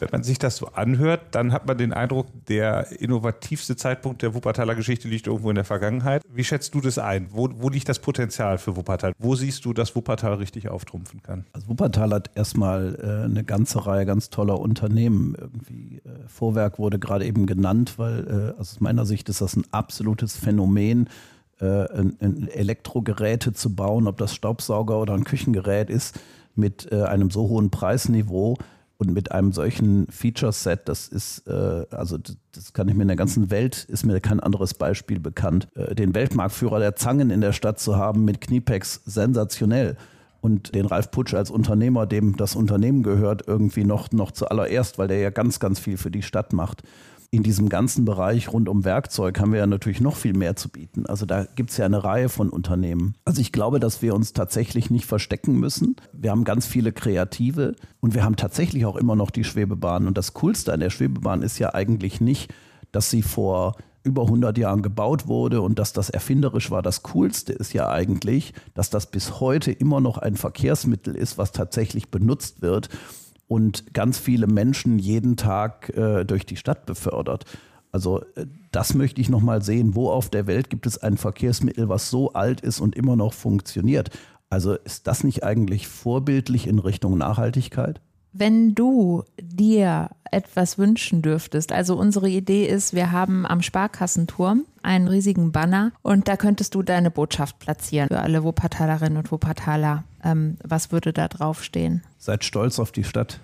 [0.00, 4.34] Wenn man sich das so anhört, dann hat man den Eindruck, der innovativste Zeitpunkt der
[4.34, 6.22] Wuppertaler Geschichte liegt irgendwo in der Vergangenheit.
[6.28, 7.28] Wie schätzt du das ein?
[7.30, 9.12] Wo, wo liegt das Potenzial für Wuppertal?
[9.18, 11.44] Wo siehst du, dass Wuppertal richtig auftrumpfen kann?
[11.52, 15.34] Also Wuppertal hat erstmal äh, eine ganze Reihe ganz toller Unternehmen.
[15.38, 19.64] Irgendwie äh, Vorwerk wurde gerade eben genannt, weil äh, aus meiner Sicht ist das ein
[19.70, 21.08] absolutes Phänomen,
[21.60, 21.84] äh,
[22.54, 26.18] Elektrogeräte zu bauen, ob das Staubsauger oder ein Küchengerät ist,
[26.54, 28.56] mit äh, einem so hohen Preisniveau
[29.00, 33.16] und mit einem solchen Feature-Set, das ist, äh, also das, kann ich mir in der
[33.16, 35.68] ganzen Welt, ist mir kein anderes Beispiel bekannt.
[35.74, 39.96] Äh, den Weltmarktführer der Zangen in der Stadt zu haben mit Kniepex, sensationell.
[40.42, 45.08] Und den Ralf Putsch als Unternehmer, dem das Unternehmen gehört, irgendwie noch, noch zuallererst, weil
[45.08, 46.82] der ja ganz, ganz viel für die Stadt macht.
[47.32, 50.68] In diesem ganzen Bereich rund um Werkzeug haben wir ja natürlich noch viel mehr zu
[50.68, 51.06] bieten.
[51.06, 53.14] Also da gibt es ja eine Reihe von Unternehmen.
[53.24, 55.94] Also ich glaube, dass wir uns tatsächlich nicht verstecken müssen.
[56.12, 60.08] Wir haben ganz viele Kreative und wir haben tatsächlich auch immer noch die Schwebebahn.
[60.08, 62.52] Und das Coolste an der Schwebebahn ist ja eigentlich nicht,
[62.90, 66.82] dass sie vor über 100 Jahren gebaut wurde und dass das erfinderisch war.
[66.82, 71.52] Das Coolste ist ja eigentlich, dass das bis heute immer noch ein Verkehrsmittel ist, was
[71.52, 72.88] tatsächlich benutzt wird
[73.50, 77.46] und ganz viele Menschen jeden Tag äh, durch die Stadt befördert.
[77.90, 79.96] Also äh, das möchte ich noch mal sehen.
[79.96, 83.32] Wo auf der Welt gibt es ein Verkehrsmittel, was so alt ist und immer noch
[83.32, 84.10] funktioniert?
[84.50, 88.00] Also ist das nicht eigentlich vorbildlich in Richtung Nachhaltigkeit?
[88.32, 95.08] Wenn du dir etwas wünschen dürftest, also unsere Idee ist, wir haben am Sparkassenturm einen
[95.08, 100.04] riesigen Banner und da könntest du deine Botschaft platzieren für alle Wuppertalerinnen und Wuppertaler.
[100.22, 102.02] Ähm, was würde da draufstehen?
[102.18, 103.40] Seid stolz auf die Stadt.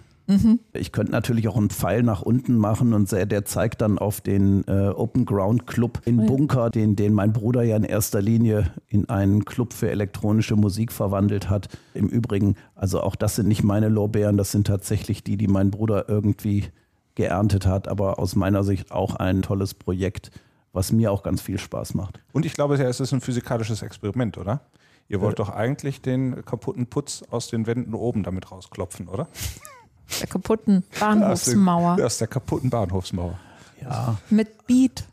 [0.73, 4.21] Ich könnte natürlich auch einen Pfeil nach unten machen und der, der zeigt dann auf
[4.21, 8.73] den äh, Open Ground Club in Bunker, den, den mein Bruder ja in erster Linie
[8.89, 11.69] in einen Club für elektronische Musik verwandelt hat.
[11.95, 15.71] Im Übrigen, also auch das sind nicht meine Lorbeeren, das sind tatsächlich die, die mein
[15.71, 16.65] Bruder irgendwie
[17.15, 20.33] geerntet hat, aber aus meiner Sicht auch ein tolles Projekt,
[20.73, 22.21] was mir auch ganz viel Spaß macht.
[22.33, 24.61] Und ich glaube, ja, es ist ein physikalisches Experiment, oder?
[25.09, 29.29] Ihr wollt doch eigentlich den kaputten Putz aus den Wänden oben damit rausklopfen, oder?
[30.21, 33.39] Der kaputten Aus, Bahnhofsmauer der, aus der kaputten Bahnhofsmauer.
[33.83, 35.05] Ja, mit Beat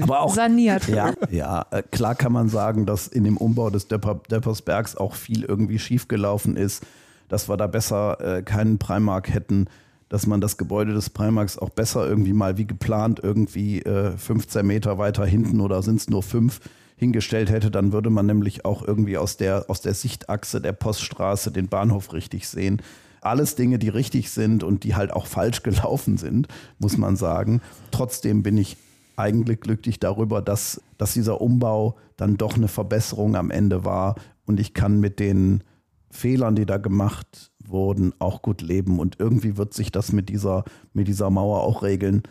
[0.00, 0.88] aber auch saniert.
[0.88, 5.14] Ja, ja äh, klar kann man sagen, dass in dem Umbau des Depper, Deppersbergs auch
[5.14, 6.84] viel irgendwie schiefgelaufen ist,
[7.28, 9.66] dass wir da besser äh, keinen Primark hätten,
[10.08, 14.66] dass man das Gebäude des Primarks auch besser irgendwie mal wie geplant irgendwie äh, 15
[14.66, 16.60] Meter weiter hinten oder sind es nur fünf
[16.96, 21.52] hingestellt hätte, dann würde man nämlich auch irgendwie aus der, aus der Sichtachse der Poststraße
[21.52, 22.82] den Bahnhof richtig sehen.
[23.20, 26.48] Alles Dinge, die richtig sind und die halt auch falsch gelaufen sind,
[26.78, 27.60] muss man sagen.
[27.90, 28.76] Trotzdem bin ich
[29.16, 34.14] eigentlich glücklich darüber, dass, dass dieser Umbau dann doch eine Verbesserung am Ende war
[34.46, 35.62] und ich kann mit den
[36.10, 38.98] Fehlern, die da gemacht wurden, auch gut leben.
[38.98, 42.22] Und irgendwie wird sich das mit dieser, mit dieser Mauer auch regeln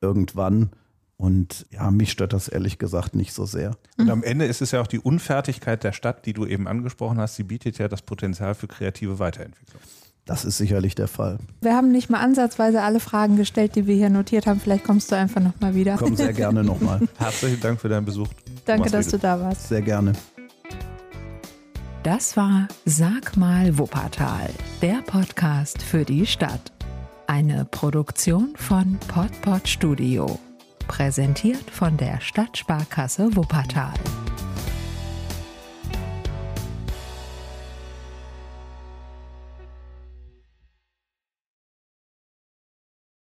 [0.00, 0.70] irgendwann.
[1.16, 3.76] Und ja, mich stört das ehrlich gesagt nicht so sehr.
[3.98, 7.18] Und am Ende ist es ja auch die Unfertigkeit der Stadt, die du eben angesprochen
[7.18, 7.36] hast.
[7.36, 9.80] Sie bietet ja das Potenzial für kreative Weiterentwicklung.
[10.26, 11.38] Das ist sicherlich der Fall.
[11.60, 14.58] Wir haben nicht mal ansatzweise alle Fragen gestellt, die wir hier notiert haben.
[14.58, 15.96] Vielleicht kommst du einfach nochmal wieder.
[15.98, 17.00] Komm sehr gerne nochmal.
[17.18, 18.28] Herzlichen Dank für deinen Besuch.
[18.64, 19.18] Danke, Thomas dass Riedel.
[19.18, 19.68] du da warst.
[19.68, 20.12] Sehr gerne.
[22.02, 24.50] Das war Sag mal Wuppertal,
[24.82, 26.72] der Podcast für die Stadt.
[27.26, 30.38] Eine Produktion von Podpod Studio.
[30.86, 33.94] Präsentiert von der Stadtsparkasse Wuppertal.